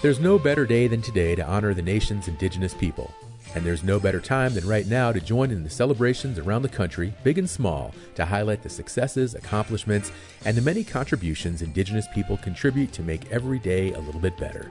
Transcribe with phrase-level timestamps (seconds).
[0.00, 3.12] There's no better day than today to honor the nation's indigenous people.
[3.56, 6.68] And there's no better time than right now to join in the celebrations around the
[6.68, 10.12] country, big and small, to highlight the successes, accomplishments,
[10.44, 14.70] and the many contributions Indigenous people contribute to make every day a little bit better.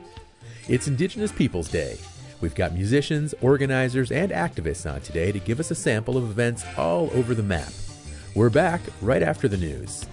[0.70, 1.98] It's Indigenous Peoples Day.
[2.39, 6.64] We've got musicians, organizers, and activists on today to give us a sample of events
[6.78, 7.73] all over the map.
[8.34, 10.06] We're back right after the news.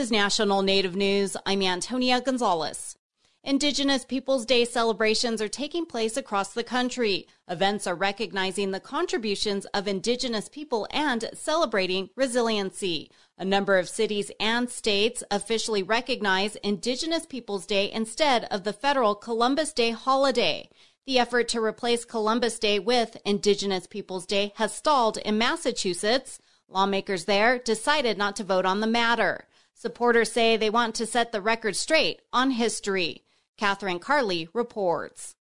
[0.00, 1.36] Is National Native News.
[1.44, 2.96] I'm Antonia Gonzales.
[3.44, 7.26] Indigenous Peoples Day celebrations are taking place across the country.
[7.50, 13.10] Events are recognizing the contributions of Indigenous people and celebrating resiliency.
[13.36, 19.14] A number of cities and states officially recognize Indigenous Peoples Day instead of the federal
[19.14, 20.70] Columbus Day holiday.
[21.04, 26.40] The effort to replace Columbus Day with Indigenous Peoples Day has stalled in Massachusetts.
[26.70, 29.46] Lawmakers there decided not to vote on the matter.
[29.80, 33.24] Supporters say they want to set the record straight on history.
[33.56, 35.36] Catherine Carley reports.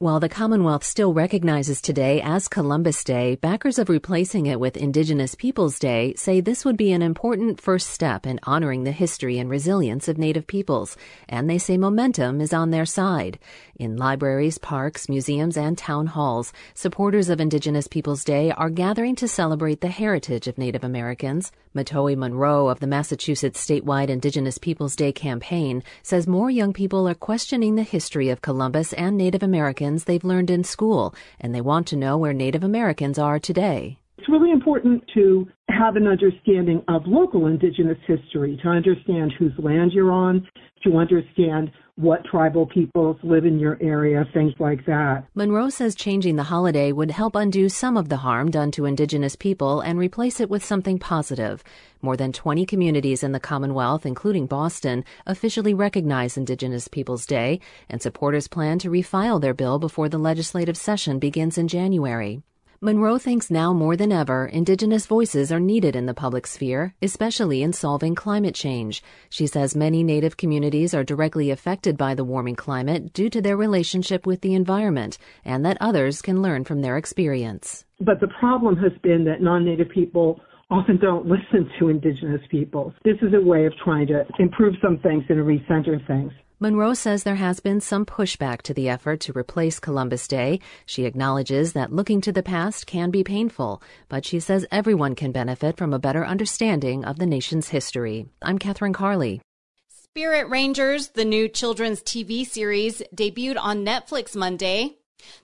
[0.00, 5.36] While the Commonwealth still recognizes today as Columbus Day, backers of replacing it with Indigenous
[5.36, 9.48] Peoples Day say this would be an important first step in honoring the history and
[9.48, 10.96] resilience of Native peoples,
[11.28, 13.38] and they say momentum is on their side.
[13.76, 19.28] In libraries, parks, museums, and town halls, supporters of Indigenous Peoples Day are gathering to
[19.28, 21.52] celebrate the heritage of Native Americans.
[21.72, 27.14] Mahtowin Munro of the Massachusetts statewide Indigenous Peoples Day campaign says more young people are
[27.14, 31.86] questioning the history of Columbus and Native Americans they've learned in school, and they want
[31.86, 33.98] to know where Native Americans are today.
[34.24, 39.92] It's really important to have an understanding of local indigenous history, to understand whose land
[39.92, 40.48] you're on,
[40.82, 45.26] to understand what tribal peoples live in your area, things like that.
[45.34, 49.36] Munro says changing the holiday would help undo some of the harm done to Indigenous
[49.36, 51.62] people and replace it with something positive.
[52.00, 57.60] More than 20 communities in the Commonwealth, including Boston, officially recognize Indigenous Peoples Day,
[57.90, 62.42] and supporters plan to refile their bill before the legislative session begins in January.
[62.84, 67.62] Munro thinks now more than ever, Indigenous voices are needed in the public sphere, especially
[67.62, 69.02] in solving climate change.
[69.30, 73.56] She says many Native communities are directly affected by the warming climate due to their
[73.56, 77.86] relationship with the environment, and that others can learn from their experience.
[78.00, 82.92] But the problem has been that non-Native people often don't listen to Indigenous peoples.
[83.02, 86.32] This is a way of trying to improve some things and recenter things.
[86.60, 90.60] Munro says there has been some pushback to the effort to replace Columbus Day.
[90.86, 95.32] She acknowledges that looking to the past can be painful, but she says everyone can
[95.32, 98.26] benefit from a better understanding of the nation's history.
[98.40, 99.40] I'm Catherine Carley.
[99.88, 104.98] Spirit Rangers, the new children's TV series, debuted on Netflix Monday.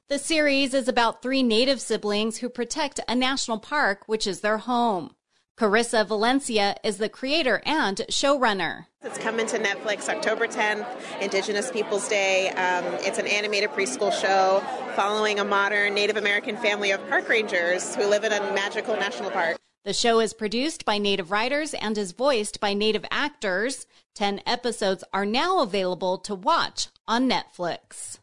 [0.08, 4.58] The series is about three native siblings who protect a national park, which is their
[4.58, 5.16] home.
[5.60, 8.86] Karissa Valencia is the creator and showrunner.
[9.02, 10.86] It's coming to Netflix October 10th,
[11.20, 12.48] Indigenous Peoples Day.
[12.48, 14.64] Um, it's an animated preschool show
[14.96, 19.30] following a modern Native American family of park rangers who live in a magical national
[19.32, 19.58] park.
[19.84, 23.86] The show is produced by Native writers and is voiced by Native actors.
[24.14, 28.19] Ten episodes are now available to watch on Netflix.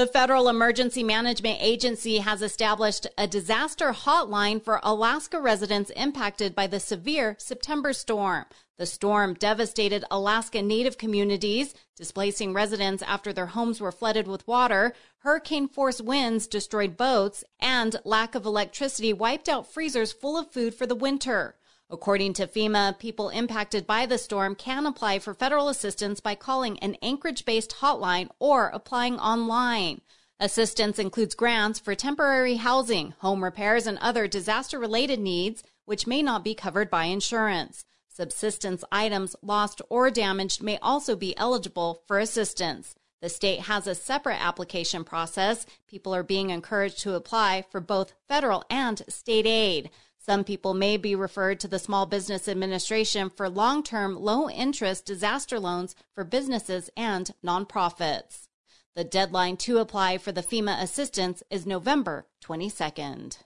[0.00, 6.68] The Federal Emergency Management Agency has established a disaster hotline for Alaska residents impacted by
[6.68, 8.46] the severe September storm.
[8.78, 14.94] The storm devastated Alaska Native communities, displacing residents after their homes were flooded with water.
[15.18, 20.74] Hurricane force winds destroyed boats, and lack of electricity wiped out freezers full of food
[20.74, 21.56] for the winter.
[21.92, 26.78] According to FEMA, people impacted by the storm can apply for federal assistance by calling
[26.78, 30.00] an Anchorage based hotline or applying online.
[30.38, 36.22] Assistance includes grants for temporary housing, home repairs, and other disaster related needs, which may
[36.22, 37.84] not be covered by insurance.
[38.08, 42.94] Subsistence items lost or damaged may also be eligible for assistance.
[43.20, 45.66] The state has a separate application process.
[45.88, 49.90] People are being encouraged to apply for both federal and state aid.
[50.30, 55.04] Some people may be referred to the Small Business Administration for long term, low interest
[55.04, 58.46] disaster loans for businesses and nonprofits.
[58.94, 63.38] The deadline to apply for the FEMA assistance is November 22nd.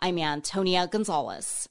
[0.00, 1.70] I'm Antonia Gonzales.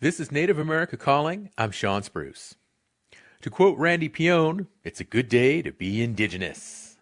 [0.00, 1.50] This is Native America Calling.
[1.58, 2.54] I'm Shawn Spruce.
[3.42, 6.98] To quote Randy Peone, it's a good day to be indigenous.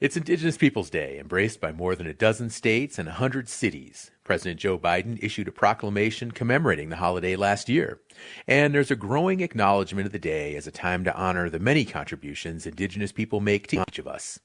[0.00, 4.12] It's Indigenous Peoples Day, embraced by more than a dozen states and a hundred cities.
[4.24, 8.00] President Joe Biden issued a proclamation commemorating the holiday last year.
[8.48, 11.84] And there's a growing acknowledgement of the day as a time to honor the many
[11.84, 14.40] contributions Indigenous people make to each of us.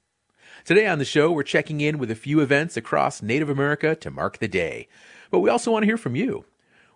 [0.66, 4.12] Today on the show, we're checking in with a few events across Native America to
[4.12, 4.90] mark the day.
[5.31, 6.44] But we also want to hear from you.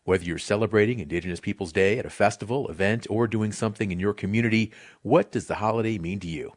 [0.03, 4.15] Whether you're celebrating Indigenous Peoples Day at a festival, event, or doing something in your
[4.15, 4.71] community,
[5.03, 6.53] what does the holiday mean to you?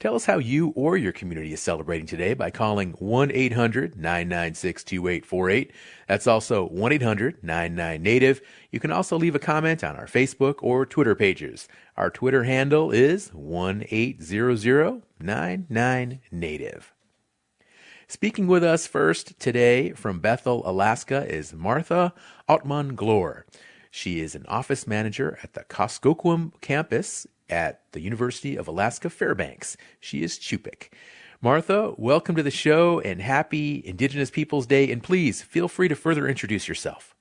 [0.00, 4.84] Tell us how you or your community is celebrating today by calling 1 800 996
[4.84, 5.72] 2848.
[6.08, 8.42] That's also 1 800 99 Native.
[8.70, 11.68] You can also leave a comment on our Facebook or Twitter pages.
[11.96, 16.94] Our Twitter handle is 1 800 99 Native.
[18.06, 22.12] Speaking with us first today from Bethel, Alaska, is Martha
[22.48, 23.44] Ottman Glor.
[23.90, 29.76] She is an office manager at the Kuskokwim campus at the University of Alaska Fairbanks.
[30.00, 30.90] She is Cup'ik.
[31.40, 34.90] Martha, welcome to the show and happy Indigenous Peoples Day.
[34.90, 37.14] And please feel free to further introduce yourself.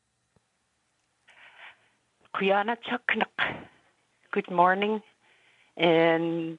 [4.31, 5.01] Good morning,
[5.77, 6.57] and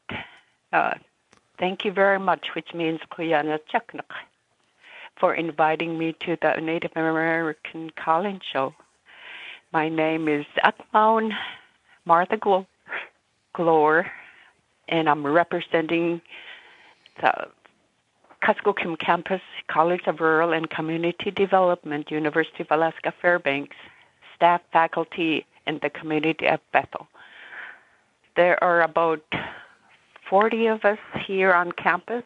[0.73, 0.95] uh,
[1.59, 4.11] Thank you very much, which means Kuyana Chaknak,
[5.21, 8.75] for inviting me to the Native American Calling Show.
[9.73, 11.31] My name is Atmaun
[12.07, 12.39] Martha
[13.57, 14.07] Glor,
[14.89, 16.21] and I'm representing
[17.21, 17.47] the
[18.43, 23.77] Kuskokwim Campus, College of Rural and Community Development, University of Alaska Fairbanks,
[24.35, 27.07] staff, faculty, and the community of Bethel.
[28.35, 29.23] There are about
[30.29, 32.25] 40 of us here on campus,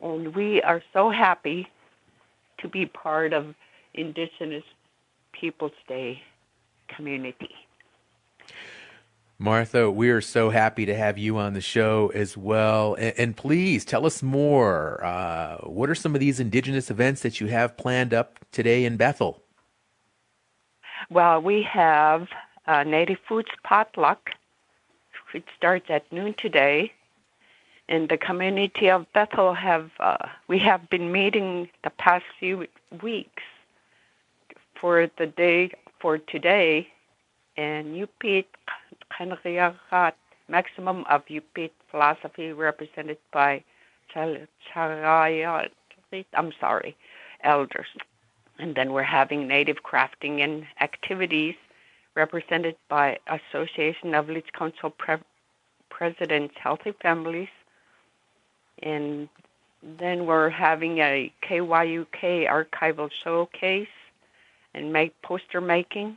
[0.00, 1.68] and we are so happy
[2.58, 3.54] to be part of
[3.94, 4.64] Indigenous
[5.32, 6.22] Peoples Day
[6.94, 7.50] community.
[9.38, 12.94] Martha, we are so happy to have you on the show as well.
[12.94, 15.04] And, and please tell us more.
[15.04, 18.96] Uh, what are some of these Indigenous events that you have planned up today in
[18.96, 19.42] Bethel?
[21.10, 22.28] Well, we have
[22.68, 24.30] uh, Native Foods Potluck
[25.34, 26.92] it starts at noon today.
[27.88, 32.66] In the community of Bethel, have uh, we have been meeting the past few
[33.02, 33.42] weeks
[34.80, 36.88] for the day for today,
[37.56, 38.46] and Yupit
[39.12, 40.12] Kanriyagat,
[40.48, 43.62] maximum of Yupit philosophy represented by
[44.14, 45.70] Charayat,
[46.34, 46.96] I'm sorry,
[47.42, 47.86] elders.
[48.58, 51.54] And then we're having native crafting and activities
[52.14, 55.16] represented by Association of Leeds Council Pre-
[55.92, 57.54] Presidents Healthy Families.
[58.82, 59.28] And
[59.98, 63.96] then we're having a KYUK archival showcase
[64.74, 66.16] and make poster making.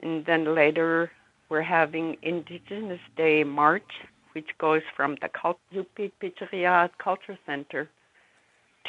[0.00, 1.10] And then later
[1.48, 3.90] we're having Indigenous Day March,
[4.32, 5.30] which goes from the
[5.74, 7.88] Yupiit Piciryarait Culture Center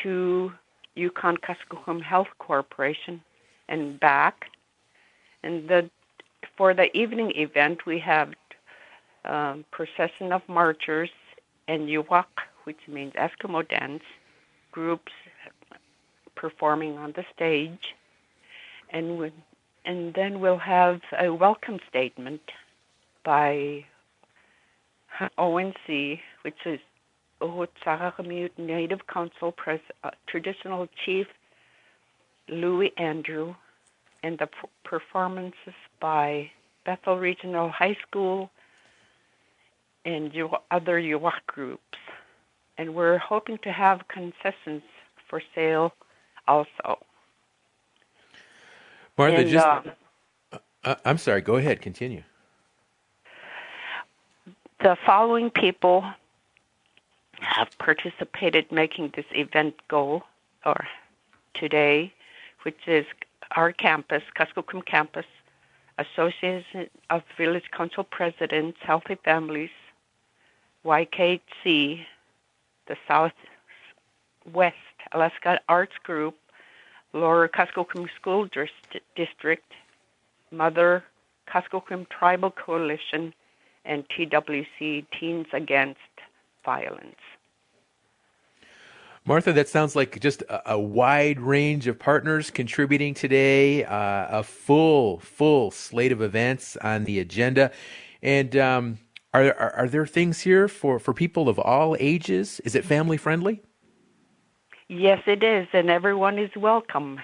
[0.03, 0.51] to
[0.95, 3.21] Yukon Kuskokwim Health Corporation
[3.69, 4.51] and back.
[5.43, 5.89] And the
[6.57, 8.33] for the evening event, we have
[9.27, 11.09] um, procession of marchers
[11.67, 12.25] and Yuwak,
[12.63, 14.03] which means Eskimo dance,
[14.71, 15.11] groups
[16.35, 17.95] performing on the stage,
[18.91, 19.31] and we,
[19.85, 22.41] and then we'll have a welcome statement
[23.23, 23.85] by
[25.37, 26.79] ONC, which is
[27.41, 31.27] Orutsararmiut Native Council Pres- uh, Traditional Chief
[32.49, 33.55] Louis Andrew,
[34.23, 36.49] and the p- performances by
[36.85, 38.49] Bethel Regional High School
[40.07, 40.31] and
[40.71, 41.97] other Yuwak groups.
[42.77, 44.83] And we're hoping to have concessions
[45.27, 45.93] for sale
[46.47, 46.99] also.
[49.17, 49.65] Martha, and, just.
[49.65, 49.81] Uh,
[50.83, 52.23] uh, I'm sorry, go ahead, continue.
[54.79, 56.05] the following people
[57.39, 60.23] have participated making this event go
[60.65, 60.87] or
[61.53, 62.13] today,
[62.63, 63.05] which is
[63.55, 65.25] our campus, Kuskokwim campus,
[65.97, 69.71] Association of Village Council Presidents, Healthy Families,
[70.87, 71.99] YKC,
[72.87, 74.75] the Southwest
[75.11, 76.35] Alaska Arts Group,
[77.13, 78.47] Lower Kuskokwim School
[79.15, 79.71] District,
[80.51, 81.03] Mother
[81.47, 83.33] Kuskokwim Tribal Coalition,
[83.83, 85.99] and TWC Teens Against
[86.63, 87.15] Violence.
[89.25, 94.43] Martha, that sounds like just a, a wide range of partners contributing today, uh, a
[94.43, 97.71] full, full slate of events on the agenda.
[98.21, 98.99] And um,
[99.37, 102.59] are, are, are there things here for, for people of all ages?
[102.61, 103.61] Is it family friendly?
[104.89, 107.19] Yes, it is, and everyone is welcome.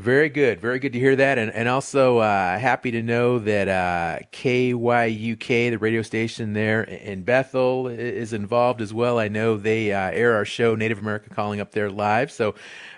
[0.00, 0.62] Very good.
[0.62, 1.36] Very good to hear that.
[1.36, 7.22] And, and also uh, happy to know that uh, KYUK, the radio station there in
[7.22, 9.18] Bethel, is involved as well.
[9.18, 12.32] I know they uh, air our show, Native America Calling Up there live.
[12.32, 12.54] So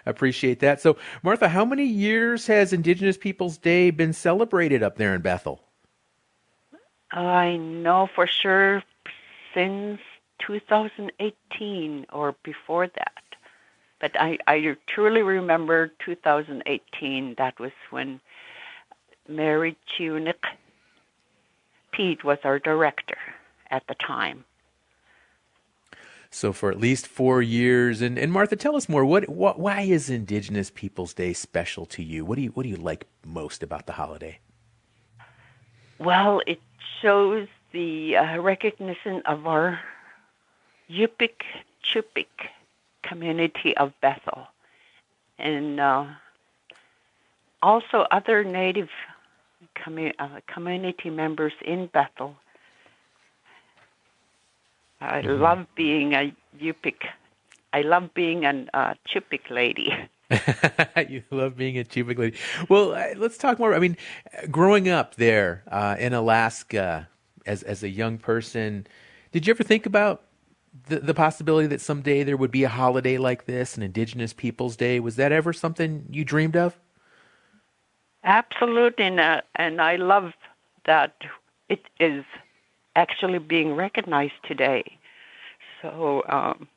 [0.06, 0.80] appreciate that.
[0.80, 5.60] So, Martha, how many years has Indigenous Peoples Day been celebrated up there in Bethel?
[7.12, 8.82] I know for sure
[9.54, 10.00] since
[10.46, 13.22] 2018 or before that.
[14.00, 17.34] But I, I truly remember 2018.
[17.38, 18.20] That was when
[19.28, 20.42] Mary Tunick
[21.92, 23.18] Pete was our director
[23.70, 24.44] at the time.
[26.30, 29.04] So for at least four years, and, and Martha, tell us more.
[29.04, 32.24] What, what why is Indigenous Peoples Day special to you?
[32.24, 34.38] What do you what do you like most about the holiday?
[35.98, 36.58] Well, it
[37.00, 39.80] shows the uh, recognition of our
[40.90, 41.42] Yupik
[41.82, 42.50] Cup'ik
[43.02, 44.46] community of Bethel,
[45.38, 46.06] and uh,
[47.62, 48.90] also other Native
[49.76, 52.36] commu- uh, community members in Bethel.
[55.00, 55.42] I mm-hmm.
[55.42, 57.06] love being a Yupik.
[57.72, 59.92] I love being a uh, Cup'ik lady.
[61.08, 62.36] you love being a Cup'ik lady.
[62.68, 63.74] Well, uh, let's talk more.
[63.74, 63.96] I mean,
[64.50, 67.08] growing up there uh, in Alaska
[67.46, 68.86] as as a young person,
[69.32, 70.24] did you ever think about
[70.88, 74.76] the, the possibility that someday there would be a holiday like this, an Indigenous Peoples
[74.76, 75.00] Day?
[75.00, 76.78] Was that ever something you dreamed of?
[78.24, 80.32] Absolutely, and, uh, and I love
[80.86, 81.14] that
[81.68, 82.24] it is
[82.94, 84.98] actually being recognized today.
[85.80, 86.68] So um,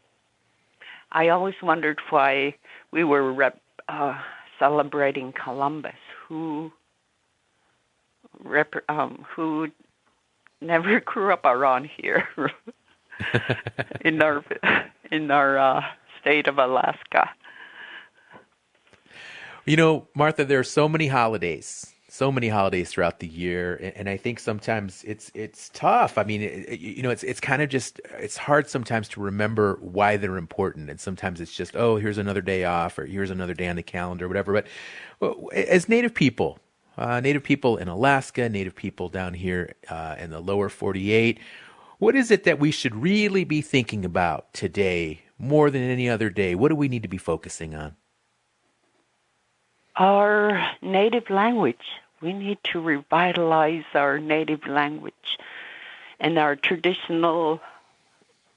[1.12, 2.56] I always wondered why
[2.92, 4.20] we were rep, uh,
[4.60, 5.96] celebrating Columbus,
[6.28, 6.72] who
[8.44, 9.70] rep, um, who
[10.62, 12.28] never grew up around here.
[14.02, 14.44] in our
[15.12, 15.82] in our uh,
[16.20, 17.30] state of Alaska.
[19.66, 24.08] You know, Martha, there are so many holidays, so many holidays throughout the year, and
[24.08, 26.18] I think sometimes it's it's tough.
[26.18, 29.78] I mean, it, you know, it's it's kind of just it's hard sometimes to remember
[29.82, 33.54] why they're important, and sometimes it's just oh, here's another day off, or here's another
[33.54, 34.64] day on the calendar, whatever.
[35.20, 36.60] But as Native people,
[36.98, 41.38] uh, Native people in Alaska, Native people down here uh, in the lower 48,
[42.00, 46.30] what is it that we should really be thinking about today more than any other
[46.30, 46.56] day?
[46.56, 47.98] What do we need to be focusing on?
[49.98, 51.76] Our native language.
[52.26, 55.38] We need to revitalize our native language
[56.20, 57.62] and our traditional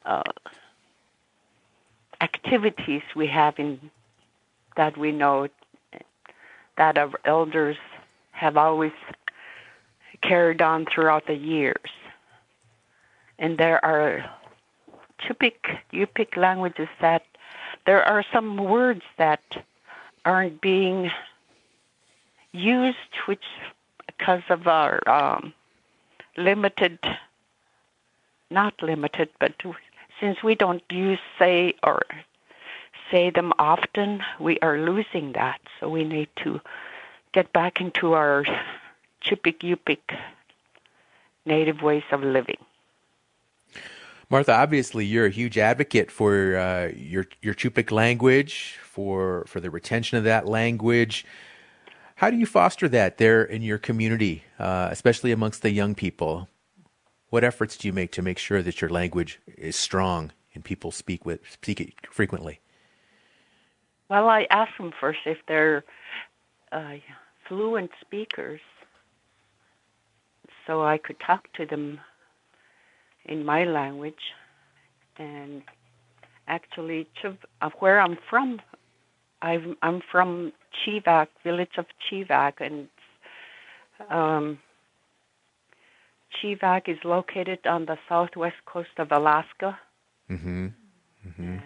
[0.06, 0.22] uh,
[2.18, 3.90] activities we have in
[4.74, 5.48] that we know
[6.78, 7.76] that our elders
[8.30, 8.92] have always
[10.22, 11.90] carried on throughout the years.
[13.38, 14.30] And there are
[15.20, 17.26] Cup'ik, Yupik languages that
[17.84, 19.42] there are some words that
[20.24, 21.10] aren't being
[22.58, 22.96] used,
[23.26, 23.44] which
[24.06, 25.54] because of our um,
[26.36, 26.98] limited,
[28.50, 29.54] not limited, but
[30.20, 32.02] since we don't use say or
[33.10, 35.60] say them often, we are losing that.
[35.78, 36.60] So we need to
[37.32, 38.44] get back into our
[39.22, 40.18] Cup'ik Yupik
[41.46, 42.58] native ways of living.
[44.30, 49.70] Martha, obviously you're a huge advocate for uh, your your Cup'ik language, for for the
[49.70, 51.24] retention of that language.
[52.18, 56.48] How do you foster that there in your community, uh, especially amongst the young people?
[57.30, 60.90] What efforts do you make to make sure that your language is strong and people
[60.90, 62.58] speak with speak it frequently?
[64.10, 65.84] Well, I ask them first if they're
[66.72, 66.94] uh,
[67.46, 68.60] fluent speakers,
[70.66, 72.00] so I could talk to them
[73.26, 74.34] in my language.
[75.18, 75.62] And
[76.48, 77.06] actually,
[77.62, 78.60] of where I'm from,
[79.42, 80.52] I'm, I'm from
[80.84, 82.88] Chivak, village of Chivak, and
[84.10, 84.58] um,
[86.42, 89.78] Chevak is located on the southwest coast of Alaska.
[90.30, 90.68] Mm-hmm.
[91.26, 91.56] Mm-hmm.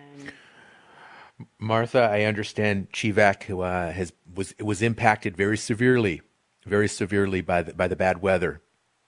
[1.58, 6.22] Martha, I understand Chivak uh, has was was impacted very severely,
[6.64, 8.60] very severely by the by the bad weather,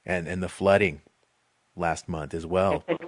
[0.05, 1.03] and and the flooding
[1.77, 2.85] last month as well.
[2.89, 2.99] Yes.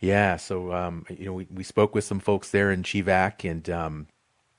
[0.00, 3.68] Yeah, so um, you know we, we spoke with some folks there in Chevak, and
[3.68, 4.06] um,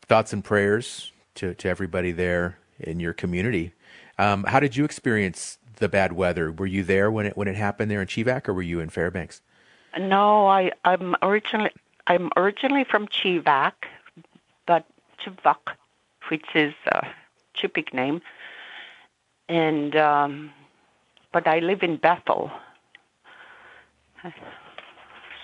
[0.02, 3.74] thoughts and prayers to to everybody there in your community.
[4.18, 6.52] Um, how did you experience the bad weather?
[6.52, 8.90] Were you there when it when it happened there in Chevak, or were you in
[8.90, 9.42] Fairbanks?
[9.98, 11.72] No, I I'm originally
[12.08, 13.74] I'm originally from Chevak,
[14.66, 14.86] but
[15.24, 15.76] Chivak,
[16.28, 17.08] which is a
[17.56, 18.22] Cup'ik name,
[19.48, 20.52] and um,
[21.32, 22.52] but I live in Bethel.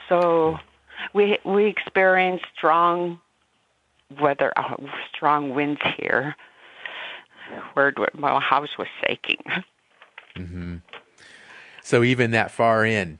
[0.09, 0.59] So
[1.13, 3.19] we we experience strong
[4.21, 4.75] weather, uh,
[5.13, 6.35] strong winds here,
[7.73, 9.43] where my house was shaking.
[10.35, 10.75] Mm-hmm.
[11.81, 13.19] So even that far in,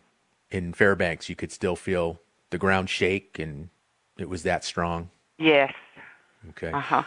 [0.50, 3.70] in Fairbanks, you could still feel the ground shake, and
[4.18, 5.10] it was that strong.
[5.38, 5.74] Yes.
[6.50, 6.72] Okay.
[6.72, 7.04] Uh huh.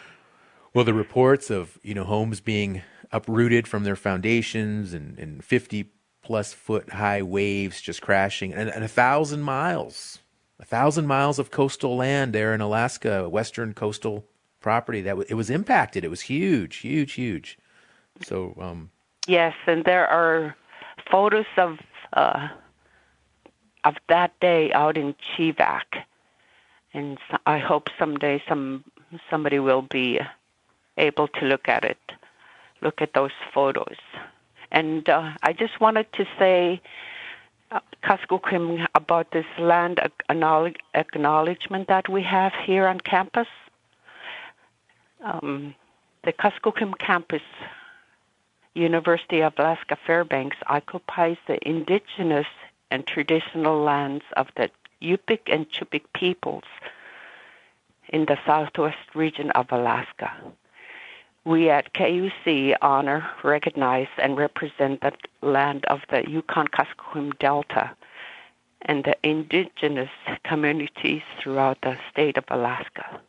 [0.75, 5.91] Well, the reports of you know homes being uprooted from their foundations and, and fifty
[6.29, 10.19] plus foot high waves just crashing, and, and a thousand miles,
[10.61, 14.27] a thousand miles of coastal land there in Alaska, western coastal
[14.61, 16.05] property that w- it was impacted.
[16.05, 17.59] It was huge, huge, huge.
[18.21, 18.91] So um,
[19.27, 20.55] Yes, and there are
[21.11, 21.79] photos of
[22.13, 22.49] uh,
[23.85, 26.05] of that day out in Chivak,
[26.93, 28.85] and so I hope someday some
[29.31, 30.21] somebody will be
[30.99, 32.13] able to look at it,
[32.83, 33.97] look at those photos.
[34.71, 36.81] And uh, I just wanted to say,
[37.71, 43.49] uh, Kuskokwim, about this land acknowledge, acknowledgement that we have here on campus.
[45.25, 45.75] Um,
[46.25, 47.43] the Kuskokwim campus
[48.75, 52.47] University of Alaska Fairbanks occupies the indigenous
[52.91, 54.71] and traditional lands of the
[55.03, 56.65] Yupik and Cup'ik peoples
[58.09, 60.33] in the southwest region of Alaska.
[61.49, 67.97] We at KUC honor, recognize, and represent the land of the Yukon Kuskokwim Delta
[68.83, 70.11] and the indigenous
[70.45, 73.23] communities throughout the state of Alaska.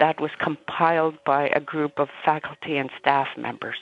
[0.00, 3.78] That was compiled by a group of faculty and staff members.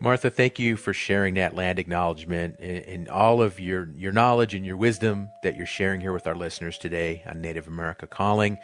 [0.00, 4.52] Martha, thank you for sharing that land acknowledgement and, and, all of your, your knowledge
[4.52, 8.58] and your wisdom that you're sharing here with our listeners today on Native America Calling.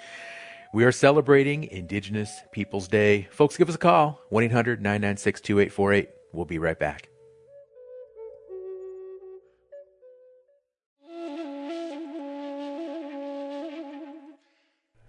[0.76, 3.28] We are celebrating Indigenous Peoples Day.
[3.30, 6.10] Folks, give us a call 1 800 996 2848.
[6.34, 7.08] We'll be right back.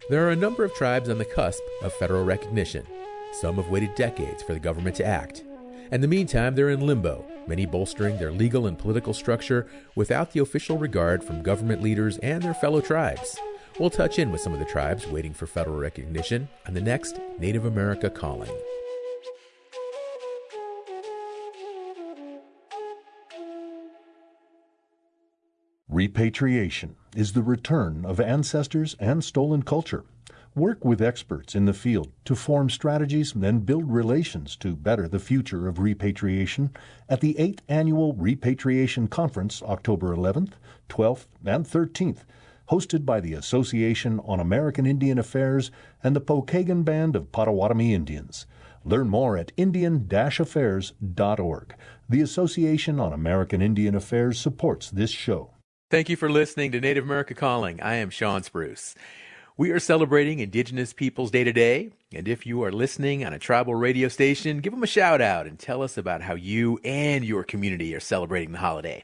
[0.10, 2.88] There are a number of tribes on the cusp of federal recognition.
[3.42, 5.44] Some have waited decades for the government to act.
[5.92, 10.40] In the meantime, they're in limbo, many bolstering their legal and political structure without the
[10.40, 13.38] official regard from government leaders and their fellow tribes.
[13.80, 17.20] We'll touch in with some of the tribes waiting for federal recognition on the next
[17.38, 18.50] Native America Calling.
[25.88, 30.06] Repatriation is the return of ancestors and stolen culture.
[30.56, 35.20] Work with experts in the field to form strategies and build relations to better the
[35.20, 36.72] future of repatriation
[37.10, 40.54] at the 8th Annual Repatriation Conference, October 11th,
[40.90, 42.24] 12th, and 13th,
[42.70, 45.72] hosted by the Association on American Indian Affairs
[46.04, 48.46] and the Pokagon Band of Potawatomi Indians.
[48.84, 51.76] Learn more at Indian-Affairs.org.
[52.10, 55.52] The Association on American Indian Affairs supports this show.
[55.90, 57.82] Thank you for listening to Native America Calling.
[57.82, 58.96] I am Shawn Spruce.
[59.58, 63.74] We are celebrating Indigenous Peoples Day today, and if you are listening on a tribal
[63.74, 67.44] radio station, give them a shout out and tell us about how you and your
[67.44, 69.04] community are celebrating the holiday.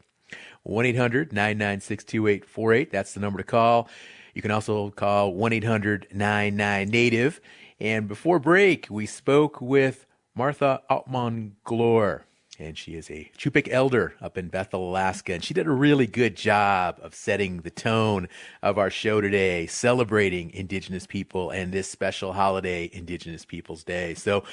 [0.63, 3.89] 1 800 996 2848, that's the number to call.
[4.33, 7.41] You can also call 1 800 99 Native.
[7.79, 12.21] And before break, we spoke with Martha Altman Glore
[12.59, 15.33] and she is a Cup'ik elder up in Bethel, Alaska.
[15.33, 18.27] And she did a really good job of setting the tone
[18.61, 24.13] of our show today, celebrating Indigenous people and this special holiday, Indigenous Peoples Day.
[24.13, 24.43] So,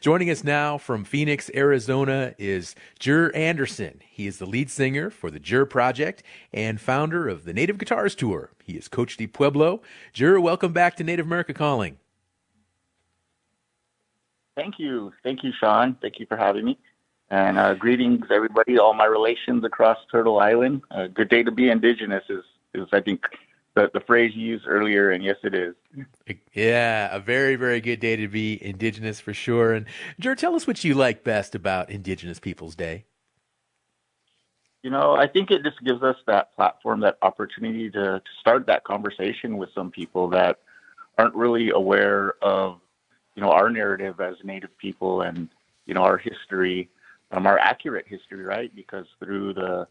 [0.00, 4.00] joining us now from Phoenix, Arizona, is Jur Anderson.
[4.08, 8.14] He is the lead singer for the Jur Project and founder of the Native Guitars
[8.14, 8.50] Tour.
[8.64, 9.82] He is Cochiti Pueblo.
[10.12, 11.98] Jur, welcome back to Native America Calling.
[14.56, 15.12] Thank you.
[15.22, 15.96] Thank you, Sean.
[16.02, 16.78] Thank you for having me.
[17.30, 20.82] And uh, greetings, everybody, all my relations across Turtle Island.
[20.90, 23.24] Uh, good day to be indigenous is, is I think,
[23.74, 25.74] the, the phrase you used earlier, and yes, it is.
[26.52, 29.72] Yeah, a very, very good day to be Indigenous for sure.
[29.74, 29.86] And
[30.18, 33.04] Jer, tell us what you like best about Indigenous Peoples Day.
[34.82, 38.66] You know, I think it just gives us that platform, that opportunity to, to start
[38.66, 40.58] that conversation with some people that
[41.18, 42.80] aren't really aware of,
[43.36, 45.48] you know, our narrative as Native people and,
[45.86, 46.88] you know, our history,
[47.30, 48.74] um, our accurate history, right?
[48.74, 49.86] Because through the,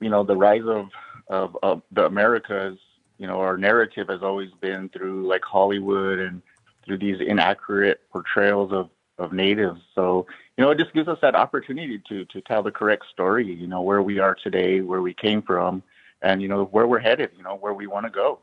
[0.00, 0.88] you know, the rise of,
[1.28, 2.78] of, of the Americas,
[3.18, 6.42] you know, our narrative has always been through like Hollywood and
[6.84, 9.80] through these inaccurate portrayals of, of natives.
[9.94, 13.46] So, you know, it just gives us that opportunity to to tell the correct story,
[13.46, 15.82] you know, where we are today, where we came from,
[16.22, 18.40] and you know, where we're headed, you know, where we want to go.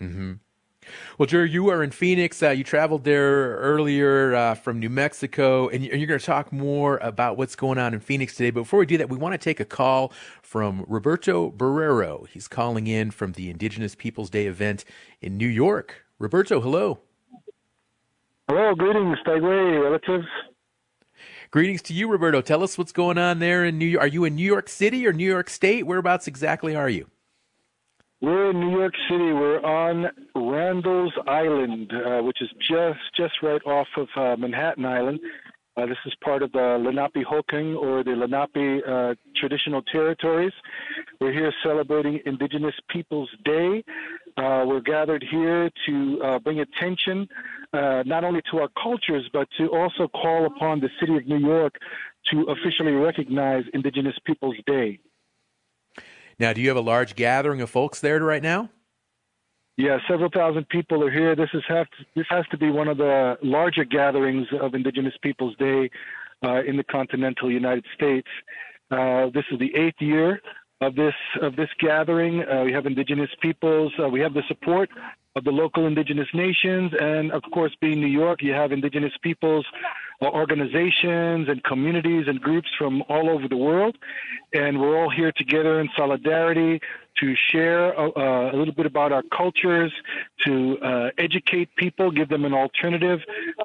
[0.00, 0.34] Mm-hmm.
[1.18, 2.42] Well, Jerry, you are in Phoenix.
[2.42, 6.98] Uh, you traveled there earlier uh, from New Mexico, and you're going to talk more
[6.98, 8.50] about what's going on in Phoenix today.
[8.50, 12.28] But before we do that, we want to take a call from Roberto Borrero.
[12.28, 14.84] He's calling in from the Indigenous Peoples Day event
[15.20, 16.04] in New York.
[16.18, 17.00] Roberto, hello.
[18.48, 20.26] Hello, greetings, Stegway relatives.
[21.50, 22.40] Greetings to you, Roberto.
[22.40, 24.04] Tell us what's going on there in New York.
[24.04, 25.86] Are you in New York City or New York State?
[25.86, 27.08] Whereabouts exactly are you?
[28.24, 29.34] We're in New York City.
[29.34, 35.20] We're on Randall's Island, uh, which is just just right off of uh, Manhattan Island.
[35.76, 40.54] Uh, this is part of the Lenape-Hoking or the Lenape uh, traditional territories.
[41.20, 43.84] We're here celebrating Indigenous Peoples Day.
[44.38, 47.28] Uh, we're gathered here to uh, bring attention
[47.74, 51.74] not only to our cultures, but to also call upon the city of New York
[52.30, 54.98] to officially recognize Indigenous Peoples Day.
[56.38, 58.70] Now, do you have a large gathering of folks there right now?
[59.76, 61.34] Yeah, several thousand people are here.
[61.34, 65.14] This is have to, this has to be one of the larger gatherings of Indigenous
[65.20, 65.90] Peoples Day
[66.44, 68.28] uh, in the continental United States.
[68.90, 70.40] Uh, this is the eighth year
[70.80, 72.44] of this of this gathering.
[72.44, 73.92] Uh, we have Indigenous peoples.
[74.00, 74.90] Uh, we have the support
[75.34, 79.66] of the local Indigenous nations, and of course, being New York, you have Indigenous peoples
[80.32, 83.96] organizations and communities and groups from all over the world,
[84.52, 86.80] and we're all here together in solidarity
[87.20, 89.92] to share uh, uh, a little bit about our cultures,
[90.44, 93.20] to uh, educate people, give them an alternative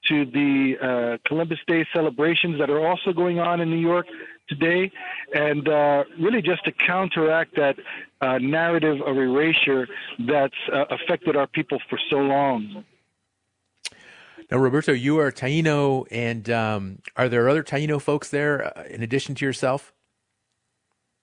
[0.07, 4.07] to the uh, Columbus Day celebrations that are also going on in New York
[4.47, 4.91] today,
[5.33, 7.75] and uh, really just to counteract that
[8.21, 9.87] uh, narrative of erasure
[10.19, 10.53] that's
[10.89, 12.83] affected our people for so long.
[14.51, 19.35] Now, Roberto, you are Taino, and um, are there other Taino folks there in addition
[19.35, 19.93] to yourself?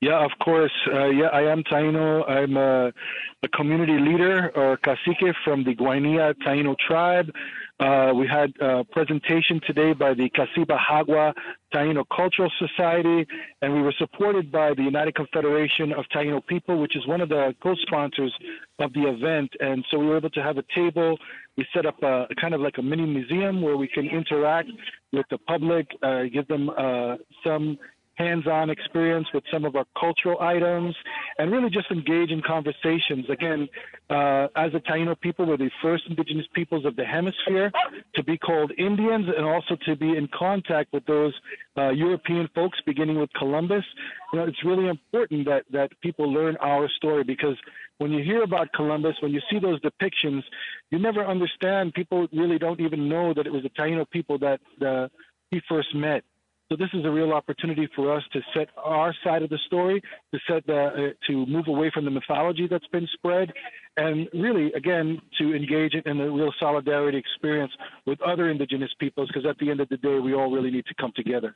[0.00, 0.72] Yeah, of course.
[0.92, 2.28] Uh, yeah, I am Taino.
[2.28, 2.92] I'm a,
[3.42, 7.30] a, community leader or cacique from the Guainia Taino tribe.
[7.78, 11.34] Uh, we had a presentation today by the Cacibajagua
[11.74, 13.26] Taino Cultural Society,
[13.60, 17.28] and we were supported by the United Confederation of Taino People, which is one of
[17.28, 18.32] the co-sponsors
[18.78, 19.50] of the event.
[19.60, 21.18] And so we were able to have a table.
[21.58, 24.70] We set up a kind of like a mini museum where we can interact
[25.12, 27.78] with the public, uh, give them uh, some
[28.16, 30.94] hands-on experience with some of our cultural items,
[31.38, 33.28] and really just engage in conversations.
[33.28, 33.68] Again,
[34.10, 37.70] uh, as the Taino people, we're the first indigenous peoples of the hemisphere
[38.14, 41.34] to be called Indians, and also to be in contact with those
[41.76, 43.84] uh, European folks, beginning with Columbus.
[44.32, 47.56] You know, it's really important that that people learn our story because
[47.98, 50.42] when you hear about Columbus, when you see those depictions,
[50.90, 51.94] you never understand.
[51.94, 55.08] People really don't even know that it was the Taino people that uh,
[55.50, 56.22] he first met.
[56.68, 60.02] So this is a real opportunity for us to set our side of the story,
[60.34, 63.52] to set the, uh, to move away from the mythology that's been spread,
[63.96, 67.72] and really, again, to engage in a real solidarity experience
[68.04, 70.86] with other indigenous peoples, because at the end of the day, we all really need
[70.86, 71.54] to come together.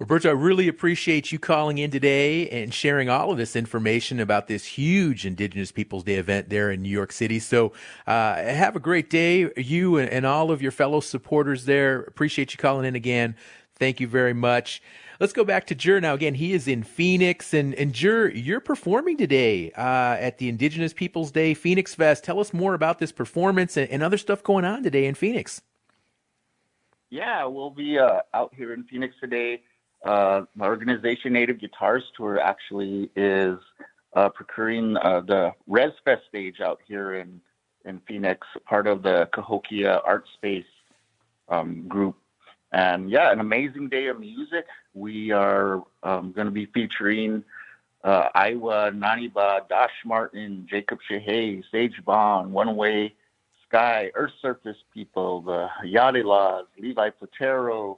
[0.00, 4.48] Roberto, I really appreciate you calling in today and sharing all of this information about
[4.48, 7.38] this huge Indigenous Peoples Day event there in New York City.
[7.38, 7.74] So,
[8.06, 12.00] uh, have a great day, you and, and all of your fellow supporters there.
[12.00, 13.36] Appreciate you calling in again.
[13.80, 14.82] Thank you very much.
[15.20, 16.12] Let's go back to Jur now.
[16.12, 20.92] Again, he is in Phoenix, and and Jur, you're performing today uh, at the Indigenous
[20.92, 22.22] Peoples Day Phoenix Fest.
[22.22, 25.62] Tell us more about this performance and, and other stuff going on today in Phoenix.
[27.08, 29.62] Yeah, we'll be uh, out here in Phoenix today.
[30.04, 33.58] Uh, my organization, Native Guitars Tour, actually is
[34.12, 37.40] uh, procuring uh, the Res Fest stage out here in
[37.86, 40.66] in Phoenix, part of the Cahokia Art Space
[41.48, 42.16] um, group
[42.72, 44.66] and yeah, an amazing day of music.
[44.94, 47.44] We are um, going to be featuring
[48.04, 53.14] uh, Iowa, Naniba, Dash Martin, Jacob Shahey, Sage Bond, One Way
[53.68, 57.96] Sky, Earth Surface People, the Yadi Laws, Levi Platero,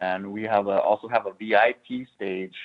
[0.00, 2.56] and we have a, also have a VIP stage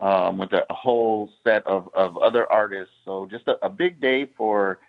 [0.00, 2.92] um, with a, a, whole set of, of other artists.
[3.04, 4.80] So just a, a big day for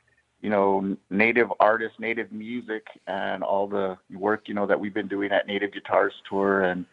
[0.44, 5.08] you know, native artists, native music, and all the work, you know, that we've been
[5.08, 6.86] doing at Native Guitars Tour, and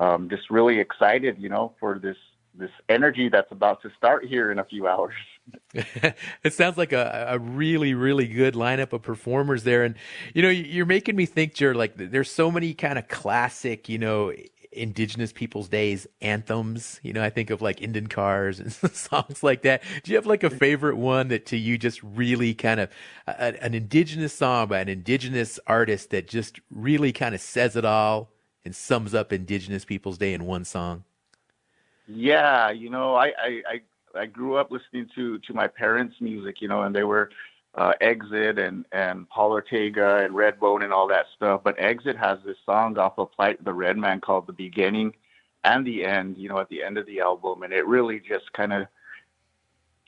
[0.00, 2.16] um, just really excited, you know, for this
[2.56, 5.14] this energy that's about to start here in a few hours.
[6.42, 9.84] it sounds like a, a really, really good lineup of performers there.
[9.84, 9.94] And,
[10.34, 13.98] you know, you're making me think, Jared, like there's so many kind of classic, you
[13.98, 14.32] know,
[14.72, 17.00] indigenous people's days anthems.
[17.02, 19.82] You know, I think of like Indian cars and songs like that.
[20.02, 22.90] Do you have like a favorite one that to you just really kind of
[23.26, 27.84] a, an indigenous song by an indigenous artist that just really kind of says it
[27.84, 28.30] all
[28.64, 31.04] and sums up indigenous people's day in one song?
[32.06, 33.80] Yeah, you know, I, I, I
[34.14, 37.30] I grew up listening to to my parents' music, you know, and they were
[37.74, 41.62] uh, XIT and and Paul Ortega and Redbone and all that stuff.
[41.64, 45.14] But XIT has this song off of Plight the Red Man called "The Beginning
[45.64, 48.52] and the End." You know, at the end of the album, and it really just
[48.52, 48.86] kind of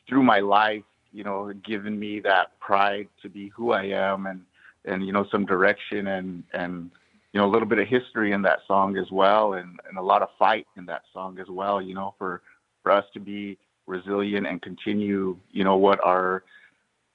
[0.09, 4.43] through my life, you know, given me that pride to be who I am and
[4.85, 6.91] and you know some direction and and
[7.33, 10.03] you know a little bit of history in that song as well and and a
[10.03, 12.41] lot of fight in that song as well you know for
[12.83, 13.59] for us to be
[13.91, 16.45] resilient and continue, you know, what our,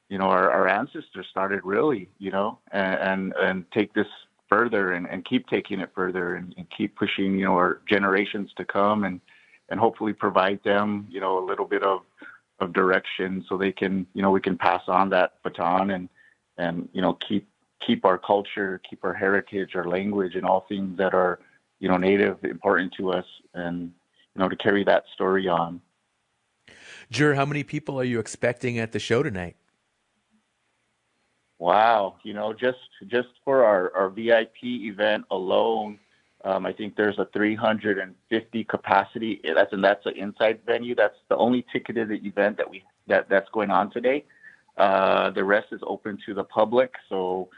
[0.09, 4.07] you know, our, our ancestors started really, you know, and, and, and take this
[4.47, 8.51] further and, and keep taking it further and, and keep pushing, you know, our generations
[8.57, 9.19] to come and,
[9.69, 12.01] and hopefully provide them, you know, a little bit of,
[12.59, 16.07] of direction so they can, you know, we can pass on that baton and,
[16.57, 17.47] and, you know, keep,
[17.85, 21.39] keep our culture, keep our heritage, our language and all things that are,
[21.79, 23.91] you know, native important to us and,
[24.35, 25.81] you know, to carry that story on.
[27.09, 29.55] Jur, how many people are you expecting at the show tonight?
[31.57, 35.99] Wow, you know, just just for our, our VIP event alone,
[36.43, 39.41] um, I think there's a 350 capacity.
[39.43, 40.95] That's and that's an inside venue.
[40.95, 44.25] That's the only ticketed event that we that that's going on today.
[44.77, 47.49] Uh, the rest is open to the public, so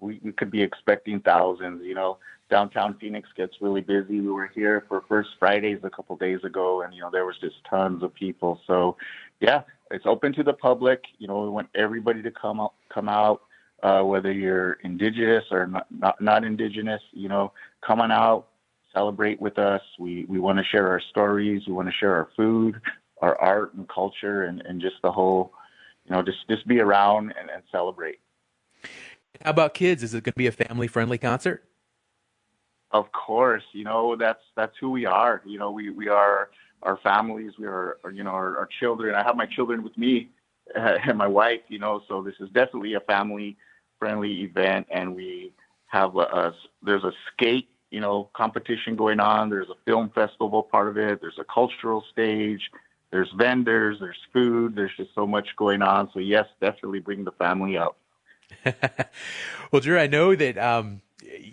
[0.00, 1.82] we, we could be expecting thousands.
[1.84, 2.18] You know,
[2.50, 4.20] downtown Phoenix gets really busy.
[4.20, 7.36] We were here for First Fridays a couple days ago, and you know there was
[7.40, 8.60] just tons of people.
[8.66, 8.96] So,
[9.40, 9.62] yeah,
[9.94, 11.04] it's open to the public.
[11.18, 13.42] You know, we want everybody to come out, come out,
[13.82, 17.00] uh, whether you're indigenous or not, not, not indigenous.
[17.12, 17.52] You know,
[17.86, 18.48] come on out,
[18.92, 19.82] celebrate with us.
[19.98, 21.62] We we want to share our stories.
[21.66, 22.80] We want to share our food,
[23.22, 25.52] our art and culture, and and just the whole,
[26.06, 28.18] you know, just just be around and, and celebrate.
[29.42, 30.02] How about kids?
[30.02, 31.64] Is it going to be a family friendly concert?
[32.90, 35.42] Of course, you know that's that's who we are.
[35.44, 36.50] You know, we we are
[36.84, 37.52] our families.
[37.58, 39.14] We are, you know, our, our children.
[39.14, 40.30] I have my children with me
[40.76, 41.60] uh, and my wife.
[41.68, 43.56] You know, so this is definitely a family
[43.98, 45.52] friendly event, and we
[45.86, 49.50] have a, a there's a skate you know competition going on.
[49.50, 51.20] There's a film festival part of it.
[51.20, 52.70] There's a cultural stage.
[53.10, 53.98] There's vendors.
[54.00, 54.74] There's food.
[54.74, 56.10] There's just so much going on.
[56.12, 57.96] So yes, definitely bring the family out.
[59.70, 61.00] well, Drew, I know that um,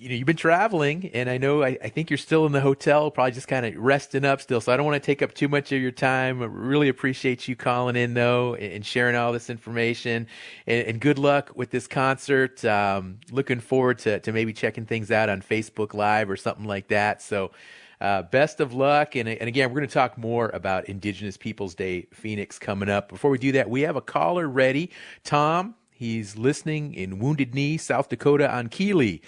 [0.02, 2.62] you know, you've been traveling, and I know I, I think you're still in the
[2.62, 4.60] hotel, probably just kind of resting up still.
[4.62, 6.42] So I don't want to take up too much of your time.
[6.42, 10.28] I really appreciate you calling in though and sharing all this information.
[10.68, 12.64] And, and good luck with this concert.
[12.66, 16.88] Um, looking forward to to maybe checking things out on Facebook Live or something like
[16.90, 17.22] that.
[17.22, 17.52] So.
[18.00, 19.16] Uh, best of luck.
[19.16, 23.10] And, and again, we're going to talk more about Indigenous Peoples Day Phoenix coming up.
[23.10, 24.90] Before we do that, we have a caller ready.
[25.24, 29.22] Tom, he's listening in Wounded Knee, South Dakota on KILI.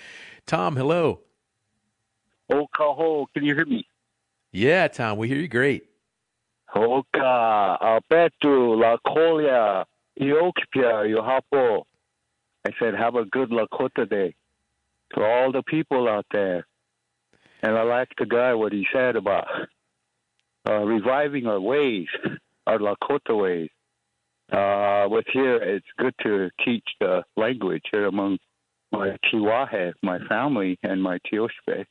[0.45, 1.21] Tom, hello.
[2.51, 3.87] Oh, Cajo, can you hear me?
[4.51, 5.85] Yeah, Tom, we hear you great.
[6.73, 9.85] Hoka, Alberto, La Colia,
[10.19, 11.83] Iokpia, Yohapo.
[12.65, 14.35] I said, have a good Lakota day
[15.13, 16.65] to all the people out there.
[17.61, 19.47] And I like the guy, what he said about
[20.67, 22.07] uh, reviving our ways,
[22.67, 23.69] our Lakota ways.
[24.51, 28.37] Uh, with here, it's good to teach the language here among
[28.93, 31.85] my Tiwahe, my family, and my Tioshpe.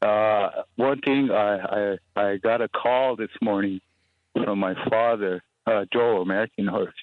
[0.00, 3.80] Uh, one thing, I, I I got a call this morning
[4.32, 6.94] from my father, uh, Joe, American Horse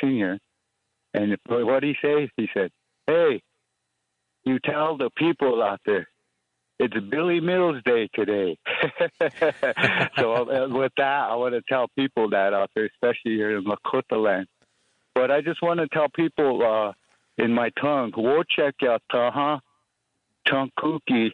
[0.00, 0.38] Senior,
[1.14, 2.70] and what he says, he said,
[3.06, 3.42] "Hey,
[4.44, 6.06] you tell the people out there,
[6.78, 8.56] it's Billy Mills Day today."
[10.18, 13.64] so uh, with that, I want to tell people that out there, especially here in
[13.64, 14.46] Lakota land.
[15.14, 16.62] But I just want to tell people.
[16.62, 16.92] Uh,
[17.38, 18.12] in my tongue.
[18.12, 19.60] Wochek taha
[20.46, 21.30] chankuki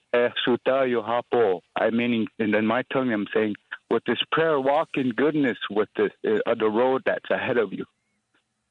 [0.47, 1.61] sutayo hapo.
[1.77, 3.55] I meaning, and in my tongue, I'm saying,
[3.91, 7.85] with this prayer, walk in goodness with this, uh, the road that's ahead of you.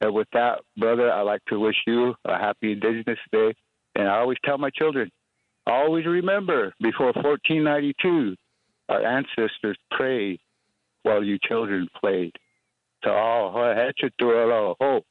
[0.02, 3.54] And with that, brother, I'd like to wish you a happy Indigenous Day.
[3.96, 5.12] And I always tell my children,
[5.66, 8.36] always remember, before 1492,
[8.90, 10.40] our ancestors prayed
[11.04, 12.34] while you children played.
[13.04, 15.02] So, oh,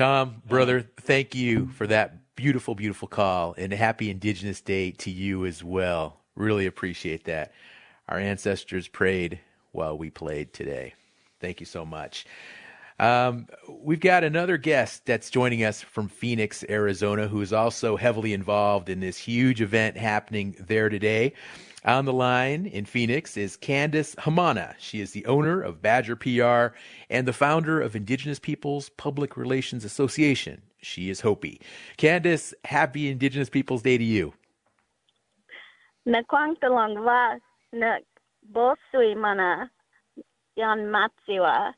[0.00, 5.44] Tom, brother, thank you for that beautiful, beautiful call and happy Indigenous Day to you
[5.44, 6.22] as well.
[6.34, 7.52] Really appreciate that.
[8.08, 9.40] Our ancestors prayed
[9.72, 10.94] while we played today.
[11.38, 12.24] Thank you so much.
[12.98, 18.32] Um, we've got another guest that's joining us from Phoenix, Arizona, who is also heavily
[18.32, 21.34] involved in this huge event happening there today.
[21.84, 24.74] On the line in Phoenix is Candace Hamana.
[24.78, 26.76] She is the owner of Badger PR
[27.08, 30.60] and the founder of Indigenous Peoples Public Relations Association.
[30.82, 31.60] She is Hopi.
[31.96, 34.34] Candace, happy Indigenous Peoples Day to you.
[40.56, 41.72] yan matsiwa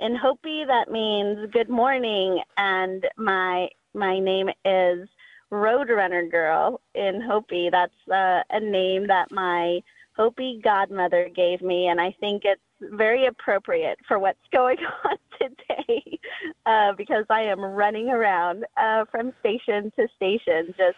[0.00, 5.08] in Hopi, that means good morning, and my my name is
[5.52, 7.68] Roadrunner Girl in Hopi.
[7.70, 9.80] That's uh, a name that my
[10.16, 16.18] Hopi godmother gave me, and I think it's very appropriate for what's going on today
[16.64, 20.96] uh, because I am running around uh, from station to station just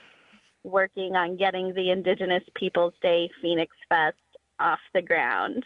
[0.64, 4.16] working on getting the Indigenous Peoples Day Phoenix Fest
[4.60, 5.64] off the ground.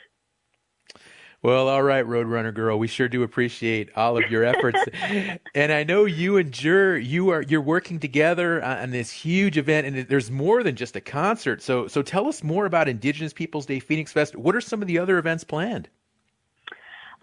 [1.43, 4.79] Well, all right, Roadrunner girl, we sure do appreciate all of your efforts,
[5.57, 9.89] and I know you and Jur, you are you're working together on this huge event,
[9.89, 11.61] and there's more than just a concert.
[11.61, 14.37] So, so tell us more about Indigenous Peoples Day Phoenix Fest.
[14.37, 15.89] What are some of the other events planned?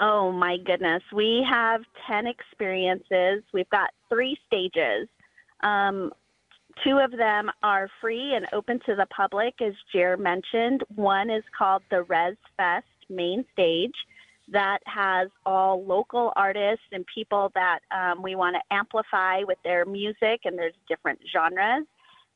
[0.01, 3.43] Oh my goodness, we have ten experiences.
[3.53, 5.07] We've got three stages.
[5.61, 6.11] Um,
[6.85, 10.81] Two of them are free and open to the public, as Jer mentioned.
[10.95, 13.95] One is called the Res Fest main stage
[14.51, 19.85] that has all local artists and people that um, we want to amplify with their
[19.85, 21.85] music, and there's different genres.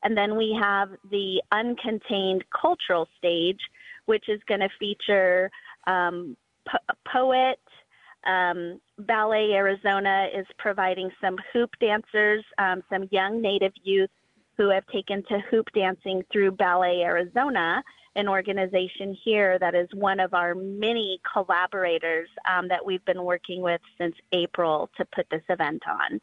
[0.02, 3.60] And then we have the uncontained cultural stage,
[4.04, 5.50] which is going to feature
[5.86, 6.36] um,
[6.68, 7.58] po- poet.
[8.26, 14.10] Um, Ballet Arizona is providing some hoop dancers, um, some young Native youth
[14.56, 17.82] who have taken to hoop dancing through Ballet Arizona
[18.16, 23.60] an organization here that is one of our many collaborators um, that we've been working
[23.60, 26.20] with since April to put this event on.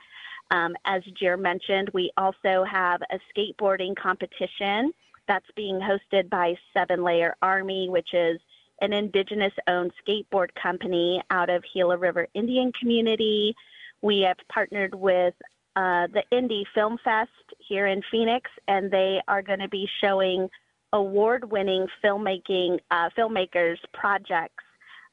[0.51, 4.91] Um, as Jer mentioned, we also have a skateboarding competition
[5.27, 8.39] that's being hosted by Seven Layer Army, which is
[8.81, 13.55] an indigenous owned skateboard company out of Gila River Indian community.
[14.01, 15.35] We have partnered with
[15.75, 20.49] uh, the Indie Film Fest here in Phoenix, and they are going to be showing
[20.93, 24.63] award-winning filmmaking uh, filmmakers projects.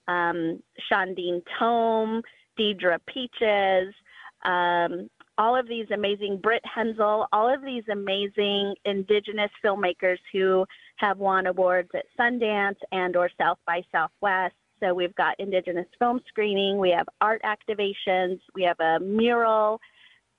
[0.08, 2.22] Um, Shandiin Tome,
[2.58, 3.94] Deidre Peaches,
[4.44, 10.64] um, all of these amazing Brit Hensel, all of these amazing Indigenous filmmakers who
[10.96, 14.54] have won awards at Sundance and or South by Southwest.
[14.80, 19.80] So we've got Indigenous film screening, we have art activations, we have a mural,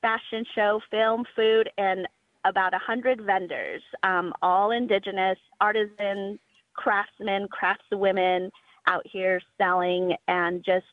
[0.01, 2.07] fashion show, film, food, and
[2.45, 6.39] about 100 vendors, um, all indigenous, artisans,
[6.73, 8.49] craftsmen, craftswomen
[8.87, 10.85] out here selling and just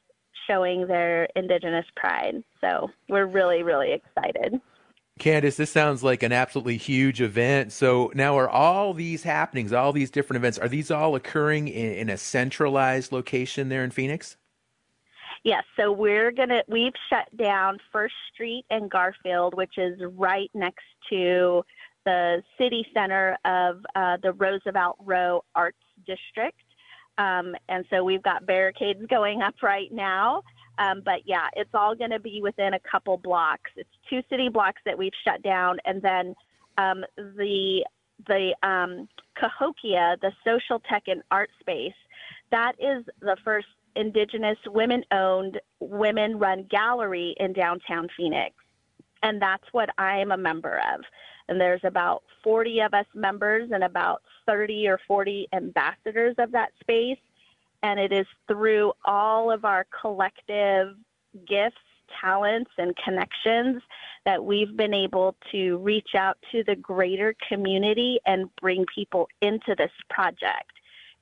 [0.46, 2.42] showing their indigenous pride.
[2.60, 4.60] So we're really, really excited.
[5.18, 7.72] Candace, this sounds like an absolutely huge event.
[7.72, 11.92] So now are all these happenings, all these different events, are these all occurring in,
[11.92, 14.36] in a centralized location there in Phoenix?
[15.46, 20.82] Yes, so we're gonna we've shut down First Street and Garfield, which is right next
[21.08, 21.64] to
[22.04, 26.58] the city center of uh, the Roosevelt Row Arts District.
[27.18, 30.42] Um, and so we've got barricades going up right now.
[30.78, 33.70] Um, but yeah, it's all going to be within a couple blocks.
[33.76, 36.34] It's two city blocks that we've shut down, and then
[36.76, 37.86] um, the
[38.26, 41.94] the um, Cahokia, the social tech and art space,
[42.50, 48.54] that is the first indigenous women owned, women run gallery in downtown Phoenix.
[49.22, 51.00] And that's what I am a member of.
[51.48, 56.70] And there's about 40 of us members and about 30 or 40 ambassadors of that
[56.80, 57.18] space.
[57.82, 60.96] And it is through all of our collective
[61.46, 61.76] gifts,
[62.20, 63.82] talents, and connections
[64.24, 69.74] that we've been able to reach out to the greater community and bring people into
[69.76, 70.72] this project,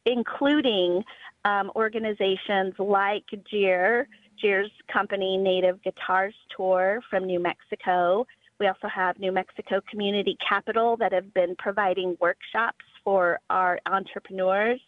[0.06, 1.04] including
[1.44, 4.08] um, organizations like JIR,
[4.42, 8.26] JIR's company Native Guitars Tour from New Mexico.
[8.60, 14.80] We also have New Mexico Community Capital that have been providing workshops for our entrepreneurs.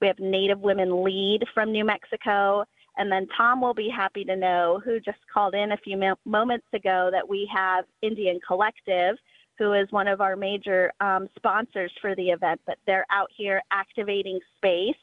[0.00, 2.64] We have Native Women Lead from New Mexico.
[2.96, 6.66] And then Tom will be happy to know, who just called in a few moments
[6.72, 9.16] ago, that we have NDN Collective,
[9.60, 12.60] who is one of our major um, sponsors for the event.
[12.66, 14.96] But they're out here activating space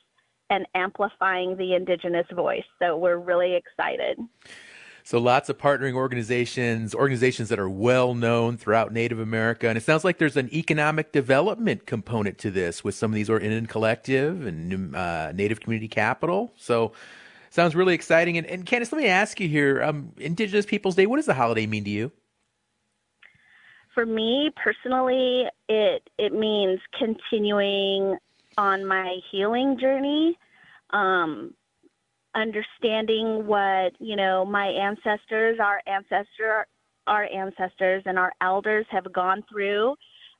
[0.49, 2.63] and amplifying the Indigenous voice.
[2.79, 4.17] So we're really excited.
[5.03, 9.83] So lots of partnering organizations, organizations that are well known throughout Native America, and it
[9.83, 13.69] sounds like there's an economic development component to this with some of these, or NDN
[13.69, 16.51] Collective and uh, Native Community Capital.
[16.57, 16.91] So
[17.51, 18.37] sounds really exciting.
[18.37, 21.05] And, and Candace, let me ask you here: um, Indigenous Peoples Day.
[21.05, 22.11] What does the holiday mean to you?
[23.97, 28.15] For me personally, it it means continuing
[28.55, 30.37] on my healing journey.
[30.91, 31.55] Um,
[32.35, 36.67] understanding what you know my ancestors our ancestor
[37.07, 39.95] our ancestors and our elders have gone through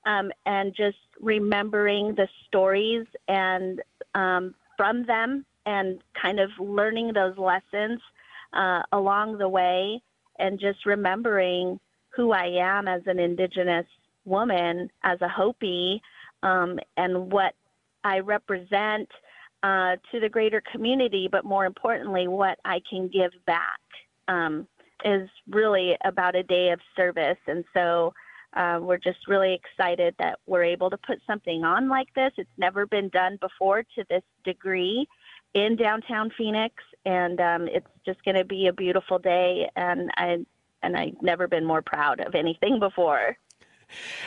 [0.05, 3.81] um, and just remembering the stories and
[4.13, 7.99] um, from them and kind of learning those lessons
[8.53, 9.99] uh, along the way
[10.37, 11.79] and just remembering
[12.17, 13.85] who I am as an Indigenous
[14.25, 16.01] woman, as a Hopi,
[16.41, 17.53] um, and what
[18.03, 19.07] I represent
[19.61, 23.79] uh, to the greater community, but more importantly, what I can give back
[24.27, 24.67] um,
[25.05, 27.37] is really about a day of service.
[27.45, 28.13] And so
[28.55, 32.31] uh, we're just really excited that we're able to put something on like this.
[32.37, 35.07] It's never been done before to this degree
[35.53, 36.73] in downtown Phoenix,
[37.05, 39.69] and um, it's just going to be a beautiful day.
[39.75, 40.45] And I
[40.83, 43.37] and I've never been more proud of anything before.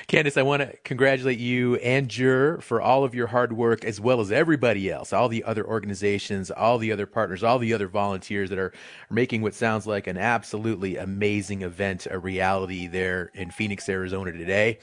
[0.07, 4.01] Candace, I want to congratulate you and Jur for all of your hard work, as
[4.01, 7.87] well as everybody else, all the other organizations, all the other partners, all the other
[7.87, 8.73] volunteers that are
[9.11, 14.79] making what sounds like an absolutely amazing event a reality there in Phoenix, Arizona today.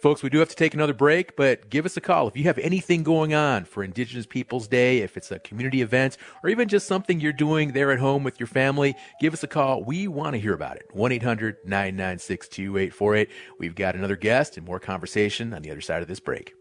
[0.00, 2.44] Folks, we do have to take another break, but give us a call if you
[2.44, 6.68] have anything going on for Indigenous Peoples Day, if it's a community event, or even
[6.68, 8.94] just something you're doing there at home with your family.
[9.20, 9.82] Give us a call.
[9.82, 10.86] We want to hear about it.
[10.92, 13.28] 1 800 996 2848.
[13.58, 16.54] We've got another guest and more conversation on the other side of this break.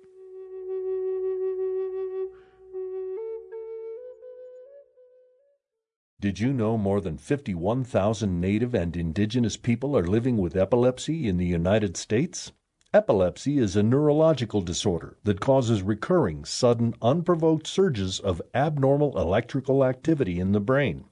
[6.20, 11.38] Did you know more than 51,000 Native and Indigenous people are living with epilepsy in
[11.38, 12.52] the United States?
[12.94, 20.40] Epilepsy is a neurological disorder that causes recurring, sudden, unprovoked surges of abnormal electrical activity
[20.40, 21.04] in the brain.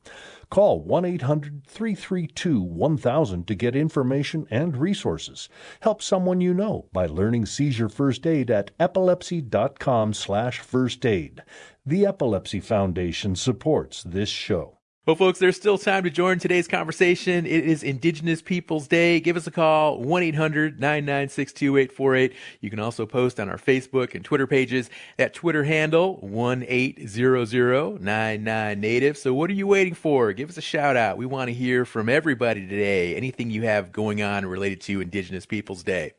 [0.49, 5.49] Call 1 800 332 1000 to get information and resources.
[5.81, 11.43] Help someone you know by learning seizure first aid at epilepsy.com slash first aid.
[11.85, 14.79] The Epilepsy Foundation supports this show.
[15.05, 17.45] Well, folks, there's still time to join today's conversation.
[17.45, 19.19] It is Indigenous Peoples Day.
[19.19, 22.33] Give us a call, 1-800-996-2848.
[22.59, 24.89] You can also post on our Facebook and Twitter pages.
[25.17, 29.15] That Twitter handle, 1-800-99-NATIVE.
[29.15, 30.33] So what are you waiting for?
[30.33, 31.17] Give us a shout out.
[31.17, 33.15] We want to hear from everybody today.
[33.15, 36.13] Anything you have going on related to Indigenous Peoples Day.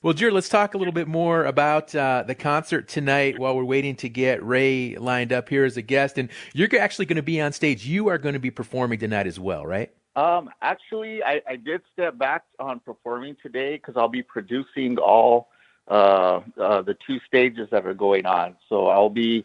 [0.00, 3.64] Well, Jared, let's talk a little bit more about uh, the concert tonight while we're
[3.64, 6.16] waiting to get Ray lined up here as a guest.
[6.16, 7.84] And you're actually going to be on stage.
[7.84, 9.92] You are going to be performing tonight as well, right?
[10.16, 15.48] Um, actually, I, I did step back on performing today because I'll be producing all
[15.88, 18.56] uh, uh, the two stages that are going on.
[18.68, 19.44] So I'll be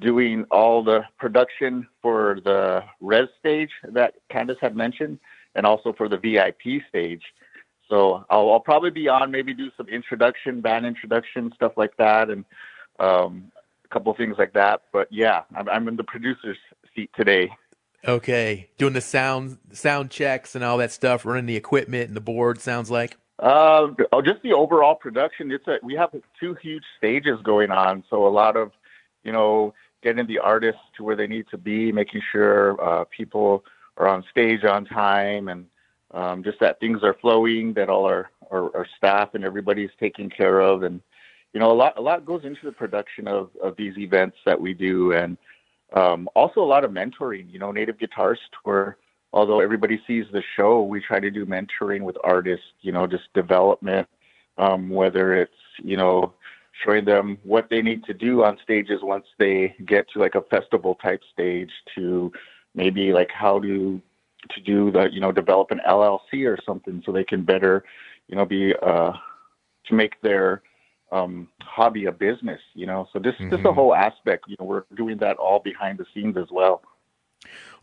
[0.00, 5.18] doing all the production for the res stage that Candace had mentioned,
[5.54, 7.22] and also for the VIP stage.
[7.88, 12.28] So I'll, I'll probably be on, maybe do some introduction, band introduction, stuff like that,
[12.28, 12.44] and
[12.98, 13.50] um,
[13.84, 14.82] a couple things like that.
[14.92, 16.58] But yeah, I'm, I'm in the producer's
[16.94, 17.50] seat today.
[18.06, 22.20] Okay, doing the sound sound checks and all that stuff, running the equipment and the
[22.20, 22.60] board.
[22.60, 23.16] Sounds like.
[23.40, 25.50] Uh, oh, just the overall production.
[25.50, 28.72] It's a we have two huge stages going on, so a lot of,
[29.24, 33.64] you know, getting the artists to where they need to be, making sure uh, people
[33.96, 35.66] are on stage on time, and
[36.12, 40.30] um, just that things are flowing, that all our, our, our staff and everybody's taken
[40.30, 41.00] care of, and
[41.52, 44.60] you know a lot a lot goes into the production of of these events that
[44.60, 45.36] we do, and
[45.94, 47.50] um, also a lot of mentoring.
[47.52, 48.96] You know, Native Guitarist Tour.
[49.30, 52.66] Although everybody sees the show, we try to do mentoring with artists.
[52.80, 54.08] You know, just development,
[54.56, 55.52] um, whether it's
[55.82, 56.32] you know
[56.84, 60.42] showing them what they need to do on stages once they get to like a
[60.42, 62.32] festival type stage to
[62.74, 64.00] maybe like how to
[64.50, 67.84] to do the you know develop an LLC or something so they can better
[68.28, 69.12] you know be uh
[69.86, 70.62] to make their
[71.10, 73.50] um hobby a business you know so this mm-hmm.
[73.50, 76.82] this the whole aspect you know we're doing that all behind the scenes as well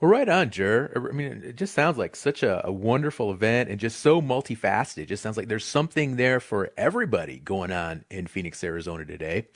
[0.01, 0.91] well, right on, Jer.
[0.95, 4.99] I mean, it just sounds like such a, a, wonderful event and just so multifaceted.
[4.99, 9.47] It just sounds like there's something there for everybody going on in Phoenix, Arizona today.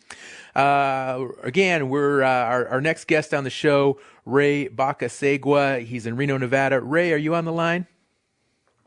[0.56, 5.84] Uh, again, we're uh, our, our next guest on the show, Ray Bacasegua.
[5.84, 6.80] He's in Reno, Nevada.
[6.80, 7.86] Ray, are you on the line?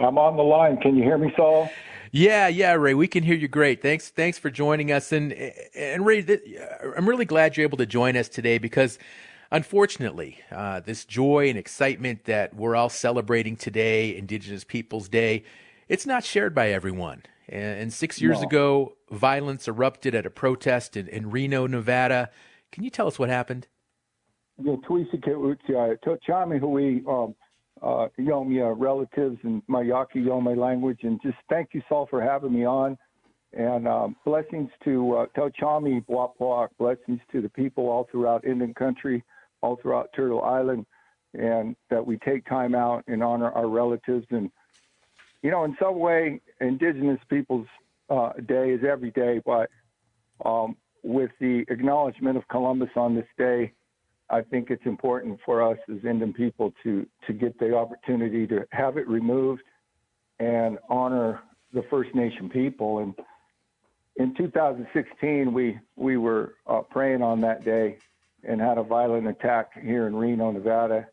[0.01, 0.79] I'm on the line.
[0.79, 1.71] Can you hear me, Saul?
[2.15, 3.81] Yeah, yeah, Ray, we can hear you great.
[3.81, 5.13] Thanks, thanks for joining us.
[5.13, 6.25] And and Ray,
[6.95, 8.99] I'm really glad you're able to join us today because
[9.53, 15.45] unfortunately, uh, this joy and excitement that we're all celebrating today, Indigenous Peoples Day,
[15.89, 17.23] it's not shared by everyone.
[17.49, 18.47] And, six years no.
[18.47, 22.31] ago, violence erupted at a protest in, in Reno, Nevada.
[22.71, 23.69] Can you tell us what happened?
[25.69, 25.95] Yeah,
[26.27, 27.35] Chami Hui, um,
[27.83, 32.53] uh, Yomi relatives and my Yaqui Yome language, and just thank you, Saul, for having
[32.53, 32.97] me on.
[33.53, 39.23] And um, blessings to uh, Wapwak, blessings to the people all throughout Indian country,
[39.63, 40.87] all throughout Turtle Island,
[41.35, 44.27] and that we take time out and honor our relatives.
[44.31, 44.51] And,
[45.43, 47.67] you know, in some way, Indigenous Peoples
[48.11, 49.71] uh, Day is every day, but
[50.45, 53.73] um, with the acknowledgement of Columbus on this day,
[54.31, 58.67] I think it's important for us as Indian people to, to get the opportunity to
[58.71, 59.63] have it removed
[60.39, 61.41] and honor
[61.73, 62.99] the First Nation people.
[62.99, 63.15] And
[64.17, 67.99] in 2016, we we were uh, praying on that day
[68.45, 71.09] and had a violent attack here in Reno, Nevada.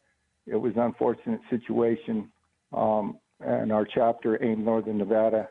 [0.47, 2.29] It was an unfortunate situation,
[2.73, 5.49] um, and our chapter, AIM Northern Nevada,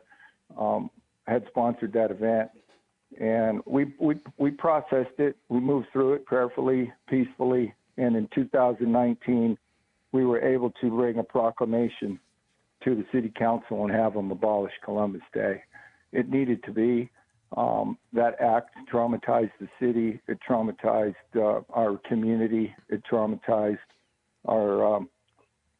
[0.57, 0.89] um,
[1.27, 2.49] had sponsored that event.
[3.19, 5.35] And we, we we processed it.
[5.47, 9.57] We moved through it prayerfully, peacefully, and in 2019,
[10.11, 12.19] we were able to bring a proclamation
[12.83, 15.61] to the city council and have them abolish Columbus Day.
[16.11, 17.09] It needed to be.
[17.57, 20.21] Um, that act traumatized the city.
[20.27, 22.73] It traumatized uh, our community.
[22.89, 23.77] It traumatized
[24.45, 25.09] our um,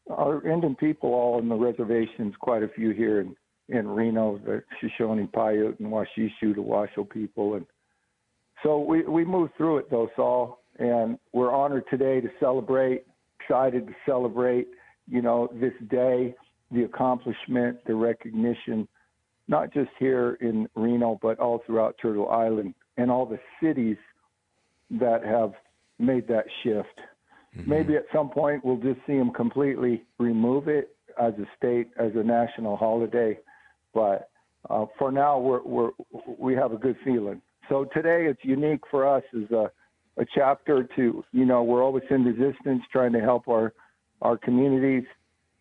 [0.09, 2.33] our Indian people, all in the reservations.
[2.39, 3.35] Quite a few here in
[3.69, 7.65] in Reno, the Shoshone, Paiute, and Washish, the Washoe people, and
[8.63, 13.05] so we we moved through it though, Saul, and we're honored today to celebrate.
[13.41, 14.67] Excited to celebrate,
[15.07, 16.35] you know, this day,
[16.71, 18.87] the accomplishment, the recognition
[19.49, 23.97] not just here in Reno, but all throughout Turtle Island and all the cities
[24.91, 25.53] that have
[25.97, 26.87] made that shift.
[27.57, 27.69] Mm-hmm.
[27.69, 32.11] Maybe at some point we'll just see them completely remove it as a state, as
[32.15, 33.39] a national holiday.
[33.91, 34.29] But
[34.69, 35.91] uh, for now, we're, we're,
[36.37, 37.41] we have a good feeling.
[37.69, 39.71] So today it's unique for us as a,
[40.17, 43.73] a chapter to, you know, we're always in resistance trying to help our,
[44.21, 45.05] our communities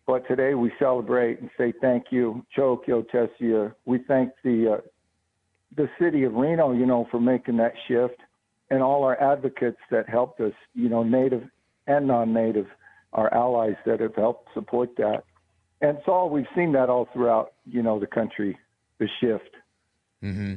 [0.09, 3.75] but today we celebrate and say thank you, Chokyo Tesia.
[3.85, 4.81] We thank the uh,
[5.77, 8.19] the city of Reno, you know, for making that shift,
[8.71, 11.43] and all our advocates that helped us, you know, native
[11.85, 12.65] and non-native,
[13.13, 15.25] our allies that have helped support that.
[15.81, 18.57] And so we've seen that all throughout, you know, the country,
[18.97, 19.57] the shift.
[20.23, 20.55] Mm-hmm.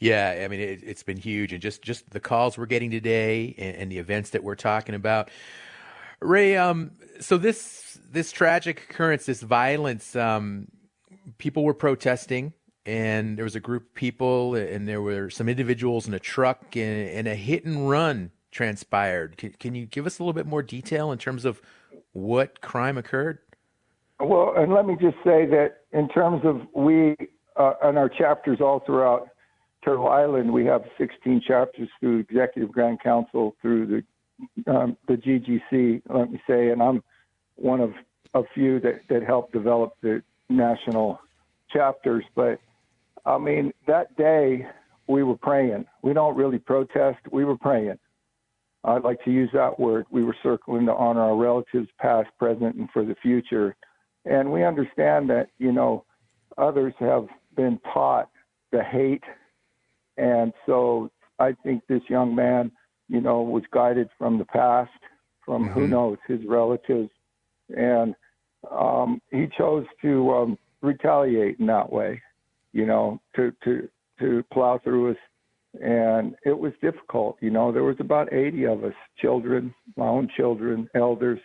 [0.00, 3.54] Yeah, I mean, it, has been huge, and just just the calls we're getting today,
[3.58, 5.30] and, and the events that we're talking about.
[6.20, 10.68] Ray, um, so this this tragic occurrence, this violence, um,
[11.38, 12.52] people were protesting,
[12.86, 16.76] and there was a group of people, and there were some individuals in a truck,
[16.76, 19.36] and, and a hit and run transpired.
[19.36, 21.60] Can, can, you give us a little bit more detail in terms of
[22.12, 23.38] what crime occurred?
[24.20, 27.16] Well, and let me just say that in terms of we
[27.56, 29.28] uh, and our chapters all throughout
[29.84, 34.04] Turtle Island, we have 16 chapters through Executive Grand Council, through the
[34.66, 37.02] um, the GGC, let me say, and I'm
[37.56, 37.92] one of
[38.34, 41.20] a few that, that helped develop the national
[41.70, 42.24] chapters.
[42.34, 42.58] But
[43.24, 44.66] I mean, that day
[45.06, 45.86] we were praying.
[46.02, 47.98] We don't really protest, we were praying.
[48.84, 50.04] I'd like to use that word.
[50.10, 53.74] We were circling to honor our relatives, past, present, and for the future.
[54.26, 56.04] And we understand that, you know,
[56.58, 57.26] others have
[57.56, 58.28] been taught
[58.72, 59.24] the hate.
[60.18, 62.72] And so I think this young man
[63.08, 64.90] you know, was guided from the past,
[65.44, 65.72] from mm-hmm.
[65.72, 67.10] who knows his relatives,
[67.76, 68.14] and
[68.70, 72.20] um, he chose to um, retaliate in that way,
[72.72, 73.88] you know, to to
[74.20, 75.16] to plow through us,
[75.82, 77.36] and it was difficult.
[77.40, 81.40] You know, there was about 80 of us, children, my own children, elders,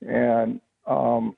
[0.00, 1.36] and um,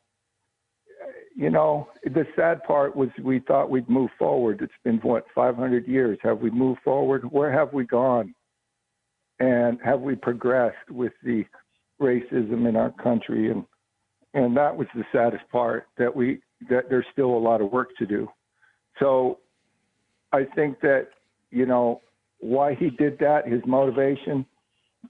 [1.35, 4.61] you know, the sad part was we thought we'd move forward.
[4.63, 6.19] It's been what 500 years.
[6.23, 7.23] Have we moved forward?
[7.31, 8.35] Where have we gone?
[9.41, 11.45] And have we progressed with the
[12.01, 13.51] racism in our country?
[13.51, 13.65] And
[14.33, 17.91] and that was the saddest part that we that there's still a lot of work
[17.99, 18.29] to do.
[18.99, 19.39] So
[20.33, 21.09] i think that
[21.51, 22.01] you know
[22.39, 24.47] why he did that his motivation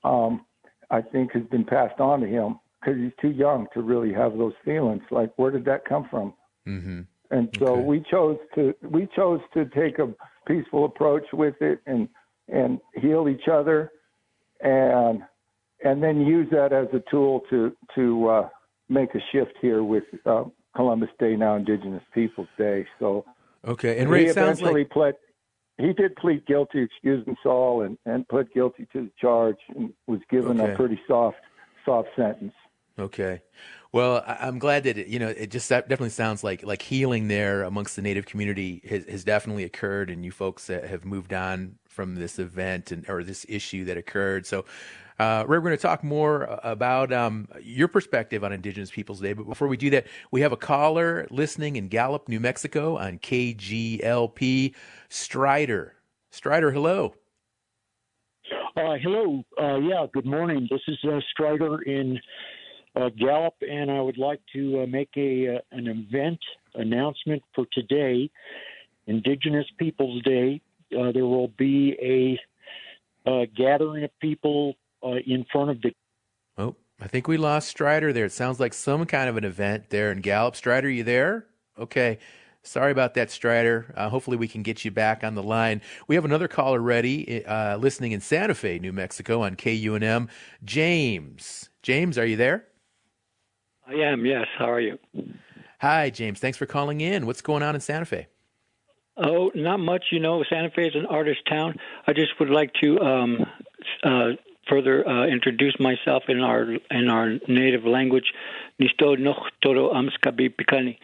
[0.04, 0.44] um
[0.90, 4.36] i think has been passed on to him because he's too young to really have
[4.38, 5.02] those feelings.
[5.10, 6.32] Like where did that come from?
[6.68, 7.00] Mm-hmm.
[7.30, 7.82] and so okay.
[7.82, 10.12] we chose to we chose to take a
[10.46, 12.08] peaceful approach with it and
[12.48, 13.90] and heal each other
[14.62, 15.22] and
[15.82, 18.48] and then use that as a tool to to uh,
[18.88, 20.44] make a shift here with uh,
[20.76, 22.86] Columbus Day now Indigenous Peoples Day.
[22.98, 23.24] So
[23.66, 24.90] okay, and Ray he eventually like...
[24.90, 25.14] pled.
[25.78, 29.94] He did plead guilty, excuse me, Saul, and, and pled guilty to the charge and
[30.06, 30.72] was given okay.
[30.72, 31.38] a pretty soft
[31.86, 32.52] soft sentence.
[32.98, 33.40] Okay.
[33.92, 37.62] Well, I'm glad that it, you know it just definitely sounds like like healing there
[37.62, 42.14] amongst the Native community has, has definitely occurred, and you folks have moved on from
[42.14, 44.46] this event and or this issue that occurred.
[44.46, 44.64] So,
[45.18, 49.34] uh, Ray, we're going to talk more about um, your perspective on Indigenous Peoples Day.
[49.34, 53.18] But before we do that, we have a caller listening in Gallup, New Mexico, on
[53.18, 54.74] KGLP.
[55.10, 55.96] Strider,
[56.30, 57.14] Strider, hello.
[58.76, 59.44] Uh, hello.
[59.60, 60.68] Uh, yeah, good morning.
[60.70, 62.18] This is uh, Strider in
[62.96, 66.38] uh, Gallup, and I would like to uh, make a uh, an event
[66.74, 68.30] announcement for today,
[69.06, 70.60] Indigenous Peoples Day.
[70.90, 72.38] There will be
[73.26, 75.92] a gathering of people in front of the.
[76.58, 78.26] Oh, I think we lost Strider there.
[78.26, 80.56] It sounds like some kind of an event there in Gallup.
[80.56, 81.46] Strider, you there?
[81.78, 82.18] Okay.
[82.62, 83.94] Sorry about that, Strider.
[83.96, 85.80] Uh, hopefully, we can get you back on the line.
[86.08, 90.28] We have another caller ready, uh, listening in Santa Fe, New Mexico, on KUNM.
[90.62, 92.66] James, James, are you there?
[93.86, 94.26] I am.
[94.26, 94.46] Yes.
[94.58, 94.98] How are you?
[95.80, 96.38] Hi, James.
[96.38, 97.24] Thanks for calling in.
[97.24, 98.26] What's going on in Santa Fe?
[99.16, 100.06] Oh, not much.
[100.12, 101.74] You know, Santa Fe is an artist town.
[102.06, 103.46] I just would like to um,
[104.02, 104.28] uh,
[104.68, 108.32] further uh, introduce myself in our in our native language.
[108.80, 110.98] Nisto noch todo amskabi pikani.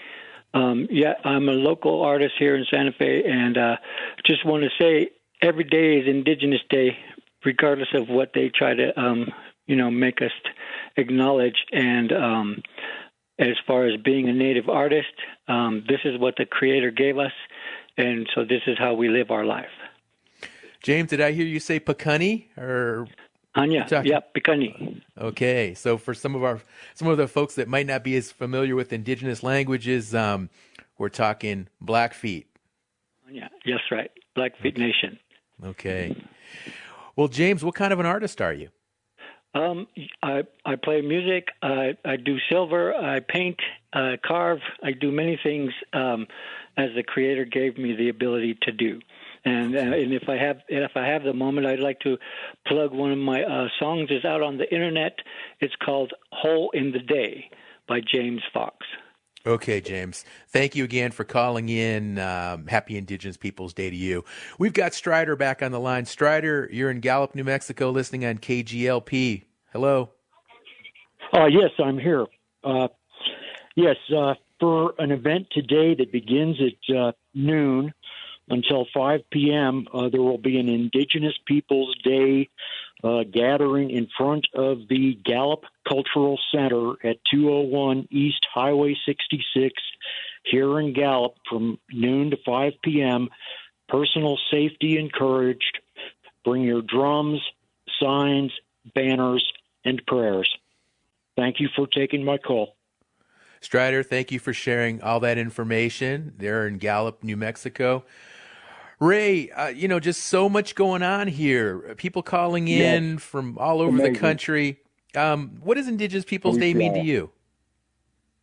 [0.54, 3.76] Um, yeah, I'm a local artist here in Santa Fe, and uh,
[4.24, 5.10] just want to say
[5.42, 6.96] every day is Indigenous Day,
[7.44, 9.30] regardless of what they try to, um,
[9.66, 10.30] you know, make us
[10.96, 11.56] acknowledge.
[11.72, 12.62] And um,
[13.38, 15.12] as far as being a Native artist,
[15.48, 17.32] um, this is what the Creator gave us,
[17.96, 19.66] and so this is how we live our life.
[20.82, 23.08] James, did I hear you say Pekani or
[23.56, 25.00] Anya, yeah, Pekani.
[25.18, 26.60] Okay, so for some of our
[26.94, 30.50] some of the folks that might not be as familiar with indigenous languages, um,
[30.98, 32.44] we're talking Blackfeet.
[33.30, 35.18] Yeah, yes, right, Blackfeet Nation.
[35.64, 36.14] Okay.
[37.16, 38.68] Well, James, what kind of an artist are you?
[39.56, 39.86] Um,
[40.22, 41.48] I I play music.
[41.62, 42.94] I I do silver.
[42.94, 43.58] I paint.
[43.92, 44.60] I carve.
[44.82, 46.26] I do many things um,
[46.76, 49.00] as the Creator gave me the ability to do.
[49.46, 52.18] And, uh, and if I have if I have the moment, I'd like to
[52.66, 54.10] plug one of my uh, songs.
[54.10, 55.20] is out on the internet.
[55.60, 57.50] It's called "Hole in the Day"
[57.88, 58.84] by James Fox.
[59.46, 60.24] Okay, James.
[60.48, 62.18] Thank you again for calling in.
[62.18, 64.24] Um, happy Indigenous Peoples Day to you.
[64.58, 66.04] We've got Strider back on the line.
[66.04, 69.45] Strider, you're in Gallup, New Mexico, listening on KGLP.
[69.72, 70.10] Hello.
[71.32, 72.26] Uh, yes, I'm here.
[72.62, 72.88] Uh,
[73.74, 77.92] yes, uh, for an event today that begins at uh, noon
[78.48, 82.48] until 5 p.m., uh, there will be an Indigenous Peoples Day
[83.02, 89.74] uh, gathering in front of the Gallup Cultural Center at 201 East Highway 66
[90.44, 93.28] here in Gallup from noon to 5 p.m.
[93.88, 95.80] Personal safety encouraged.
[96.44, 97.40] Bring your drums,
[98.00, 98.52] signs,
[98.94, 99.46] banners,
[99.84, 100.48] and prayers.
[101.36, 102.76] Thank you for taking my call.
[103.60, 108.04] Strider, thank you for sharing all that information there in Gallup, New Mexico.
[108.98, 111.94] Ray, uh, you know, just so much going on here.
[111.96, 113.22] People calling in yes.
[113.22, 114.12] from all over Amazing.
[114.14, 114.80] the country.
[115.14, 117.30] Um, what does Indigenous Peoples Day mean to you?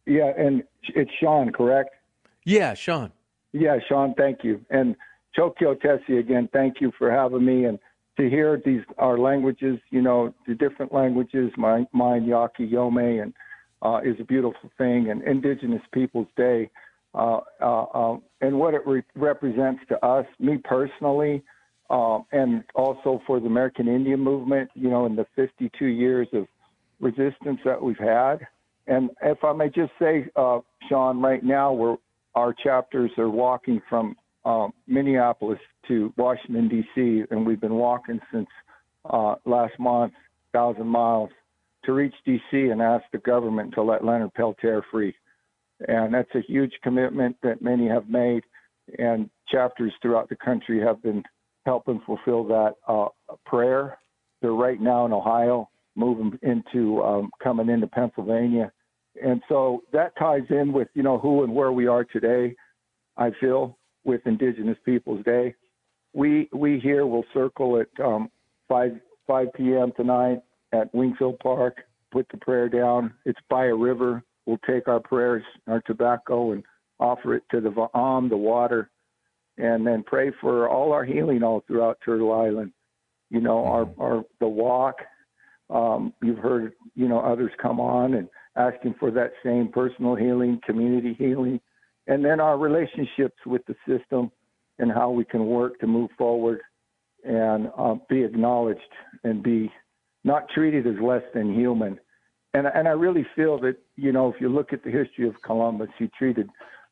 [0.06, 1.96] Yeah, and it's Shawn, correct?
[2.46, 3.12] Yeah, Shawn.
[3.54, 4.64] Yeah, Shawn, thank you.
[4.70, 4.96] And
[5.36, 7.80] Chokyo Tessie again, thank you for having me and
[8.18, 13.34] to hear these our languages, you know, the different languages, my mine Yaqui Yome and
[13.82, 16.70] uh, is a beautiful thing and Indigenous Peoples Day
[17.16, 21.43] uh, uh, um, and what it re- represents to us, me personally,
[21.89, 26.47] um, and also for the American Indian movement, you know, in the 52 years of
[26.99, 28.39] resistance that we've had.
[28.88, 30.59] And if I may just say, uh,
[30.89, 31.97] Shawn, right now we're
[32.36, 34.16] our chapters are walking from
[34.46, 37.24] um, Minneapolis to Washington D.C.
[37.32, 38.48] and we've been walking since
[39.10, 40.14] uh, last month,
[40.52, 41.30] thousand miles,
[41.86, 42.58] to reach D.C.
[42.70, 45.14] and ask the government to let Leonard Peltier free.
[45.88, 48.44] And that's a huge commitment that many have made,
[49.00, 51.24] and chapters throughout the country have been
[51.66, 53.08] helping fulfill that uh,
[53.46, 53.98] prayer.
[54.41, 58.72] They're right now in Ohio, moving into um, coming into Pennsylvania,
[59.22, 62.56] and so that ties in with you know who and where we are today.
[63.18, 65.56] I feel with Indigenous Peoples Day,
[66.14, 68.30] we we here will circle at um,
[68.68, 68.91] five
[69.28, 69.91] five p.m.
[69.95, 70.39] tonight
[70.74, 71.78] at Wingfield Park.
[72.12, 73.14] Put the prayer down.
[73.26, 76.64] It's by a river we'll take our prayers, our tobacco, and
[76.99, 78.89] offer it to the Va'am, the water,
[79.58, 82.72] and then pray for all our healing all throughout Turtle Island.
[83.30, 84.01] You know, our, mm-hmm.
[84.01, 84.97] our the walk.
[85.70, 90.60] Um, you've heard, you know, others come on and asking for that same personal healing,
[90.64, 91.60] community healing,
[92.08, 94.32] and then our relationships with the system
[94.80, 96.62] and how we can work to move forward
[97.24, 98.82] and uh, be acknowledged
[99.24, 99.72] and be
[100.24, 101.99] not treated as less than human
[102.54, 105.41] and and I really feel that you know if you look at the history of
[105.41, 106.49] Columbus, he treated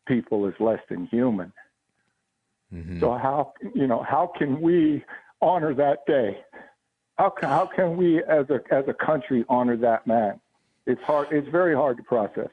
[0.07, 1.53] people as less than human.
[2.73, 2.99] Mm-hmm.
[2.99, 5.03] So how you know how can we
[5.41, 6.37] honor that day?
[7.17, 10.39] How can, how can we as a as a country honor that man?
[10.87, 11.27] It's hard.
[11.31, 12.49] It's very hard to process.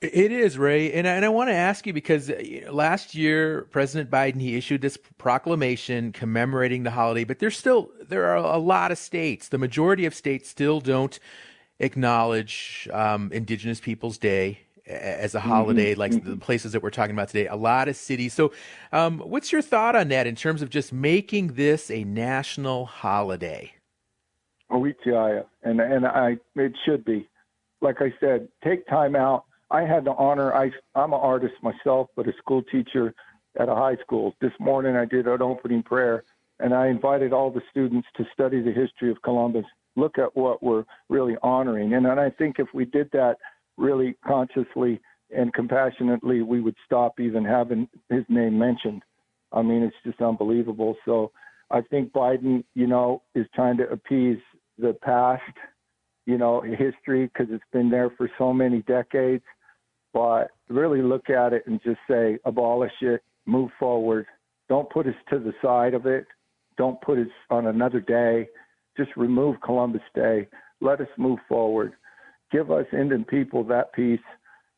[0.00, 2.40] It is, Ray, and I, and I want to ask you because uh,
[2.70, 8.26] last year President Biden he issued this proclamation commemorating the holiday, but there's still there
[8.26, 11.18] are a lot of states, the majority of states still don't
[11.80, 16.00] acknowledge um, Indigenous Peoples Day as a holiday, mm-hmm.
[16.00, 16.38] like the mm-hmm.
[16.38, 17.48] places that we're talking about today.
[17.48, 18.32] A lot of cities.
[18.32, 18.52] So,
[18.92, 23.72] um, what's your thought on that in terms of just making this a national holiday?
[24.70, 24.84] Oh,
[25.64, 27.28] and and I it should be.
[27.80, 30.54] Like I said, take time out I had the honor.
[30.54, 33.14] I I'm an artist myself, but a school teacher
[33.58, 34.34] at a high school.
[34.40, 36.24] This morning I did an opening prayer,
[36.58, 39.64] and I invited all the students to study the history of Columbus.
[39.96, 43.36] Look at what we're really honoring, and, and I think if we did that
[43.76, 45.00] really consciously
[45.34, 49.02] and compassionately, we would stop even having his name mentioned.
[49.52, 50.96] I mean, it's just unbelievable.
[51.04, 51.32] So
[51.70, 54.38] I think Biden, you know, is trying to appease
[54.78, 55.42] the past,
[56.26, 59.44] you know, history because it's been there for so many decades
[60.12, 64.26] but really look at it and just say abolish it, move forward.
[64.68, 66.26] Don't put us to the side of it.
[66.76, 68.48] Don't put us on another day.
[68.96, 70.48] Just remove Columbus Day.
[70.80, 71.92] Let us move forward.
[72.52, 74.20] Give us Indian people that peace,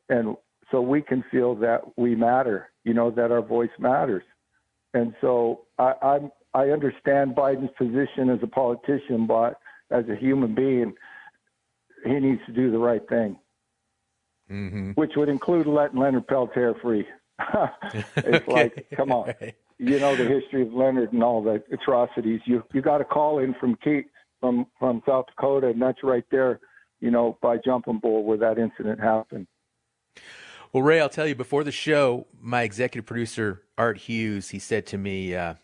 [0.08, 0.36] and
[0.70, 2.70] so we can feel that we matter.
[2.84, 4.24] You know that our voice matters.
[4.94, 9.60] And so I, I'm I understand Biden's position as a politician, but
[9.90, 10.94] as a human being,
[12.04, 13.36] he needs to do the right thing
[14.50, 14.90] mm-hmm.
[14.92, 17.06] which would include letting Leonard Peltier free.
[18.16, 18.42] it's okay.
[18.46, 19.32] like, come on,
[19.78, 22.40] you know the history of Leonard and all the atrocities.
[22.44, 24.06] You you got a call in from Kate
[24.40, 26.60] from from South Dakota, and that's right there,
[27.00, 29.46] you know, by Jumping Bull where that incident happened.
[30.72, 34.86] Well, Ray, I'll tell you before the show, my executive producer Art Hughes, he said
[34.86, 35.54] to me, uh,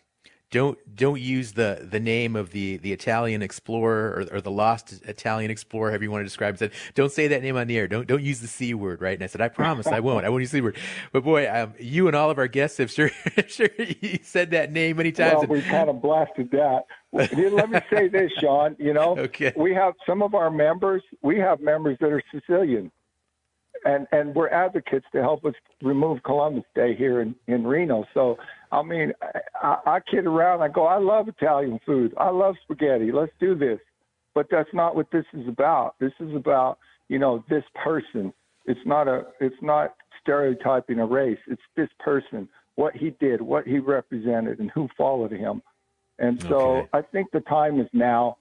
[0.49, 5.01] don't don't use the the name of the the Italian explorer or, or the lost
[5.05, 6.59] Italian explorer, however you want to describe it.
[6.59, 7.87] Said, don't say that name on the air.
[7.87, 9.15] Don't don't use the c word, right?
[9.15, 10.25] And I said, I promise, I won't.
[10.25, 10.77] I won't use the c word.
[11.11, 13.11] But boy, um, you and all of our guests have sure
[13.47, 15.47] sure you said that name many times.
[15.47, 16.85] Well, we kind of blasted that.
[17.11, 18.77] Let me say this, Shawn.
[18.79, 19.51] You know, okay.
[19.55, 21.03] we have some of our members.
[21.21, 22.91] We have members that are Sicilian
[23.85, 28.05] and and we're advocates to help us remove Columbus Day here in in Reno.
[28.13, 28.37] So
[28.71, 29.13] I mean,
[29.61, 30.61] I, I kid around.
[30.61, 32.13] I go, I love Italian food.
[32.17, 33.11] I love spaghetti.
[33.11, 33.79] Let's do this.
[34.33, 35.95] But that's not what this is about.
[35.99, 38.33] This is about you know this person.
[38.65, 39.25] It's not a.
[39.39, 41.39] It's not stereotyping a race.
[41.47, 45.61] It's this person, what he did, what he represented, and who followed him.
[46.19, 46.89] And so okay.
[46.93, 48.37] I think the time is now,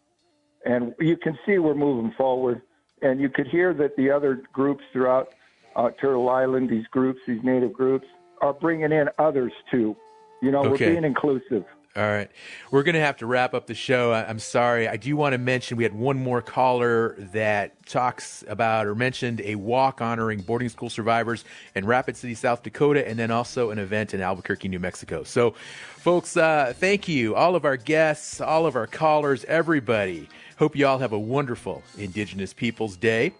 [0.64, 2.62] and you can see we're moving forward
[3.02, 5.28] and you could hear that the other groups throughout
[5.74, 8.06] uh, Turtle Island, these groups, these native groups,
[8.40, 9.96] are bringing in others too.
[10.42, 10.86] You know, okay.
[10.86, 11.64] we're being inclusive.
[11.96, 12.30] All right.
[12.70, 14.12] We're going to have to wrap up the show.
[14.12, 14.86] I'm sorry.
[14.86, 19.40] I do want to mention we had one more caller that talks about or mentioned
[19.40, 23.78] a walk honoring boarding school survivors in Rapid City, South Dakota, and then also an
[23.78, 25.22] event in Albuquerque, New Mexico.
[25.24, 25.52] So,
[25.96, 27.34] folks, uh, thank you.
[27.34, 30.28] All of our guests, all of our callers, everybody.
[30.58, 33.32] Hope you all have a wonderful Indigenous Peoples Day.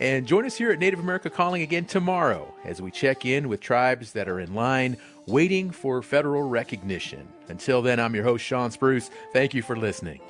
[0.00, 3.60] And join us here at Native America Calling again tomorrow as we check in with
[3.60, 4.96] tribes that are in line
[5.26, 7.28] waiting for federal recognition.
[7.48, 9.10] Until then, I'm your host, Shawn Spruce.
[9.34, 10.20] Thank you for listening.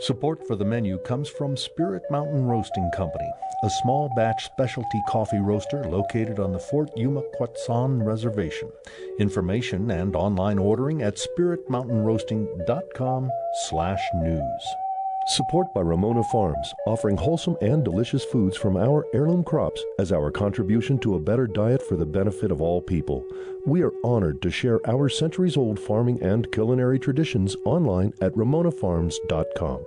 [0.00, 3.30] Support for the menu comes from Spirit Mountain Roasting Company,
[3.62, 8.68] a small batch specialty coffee roaster located on the Fort Yuma Quechan Reservation.
[9.18, 13.30] Information and online ordering at spiritmountainroasting.com
[13.68, 14.62] slash news.
[15.26, 20.32] Support by Ramona Farms, offering wholesome and delicious foods from our heirloom crops as our
[20.32, 23.24] contribution to a better diet for the benefit of all people.
[23.64, 29.84] We are honored to share our centuries old farming and culinary traditions online at ramonafarms.com.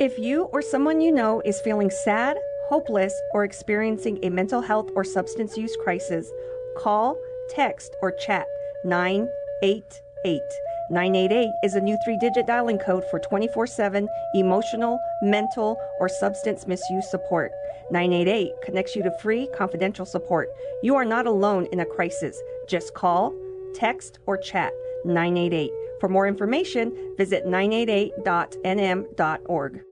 [0.00, 2.36] If you or someone you know is feeling sad,
[2.68, 6.30] hopeless, or experiencing a mental health or substance use crisis,
[6.76, 7.16] call,
[7.48, 8.46] text, or chat
[8.84, 10.42] 988
[10.90, 16.66] 988 is a new three digit dialing code for 24 7 emotional, mental, or substance
[16.66, 17.52] misuse support.
[17.90, 20.48] 988 connects you to free, confidential support.
[20.82, 22.40] You are not alone in a crisis.
[22.68, 23.34] Just call,
[23.74, 24.72] text, or chat
[25.04, 25.70] 988.
[26.00, 29.91] For more information, visit 988.nm.org.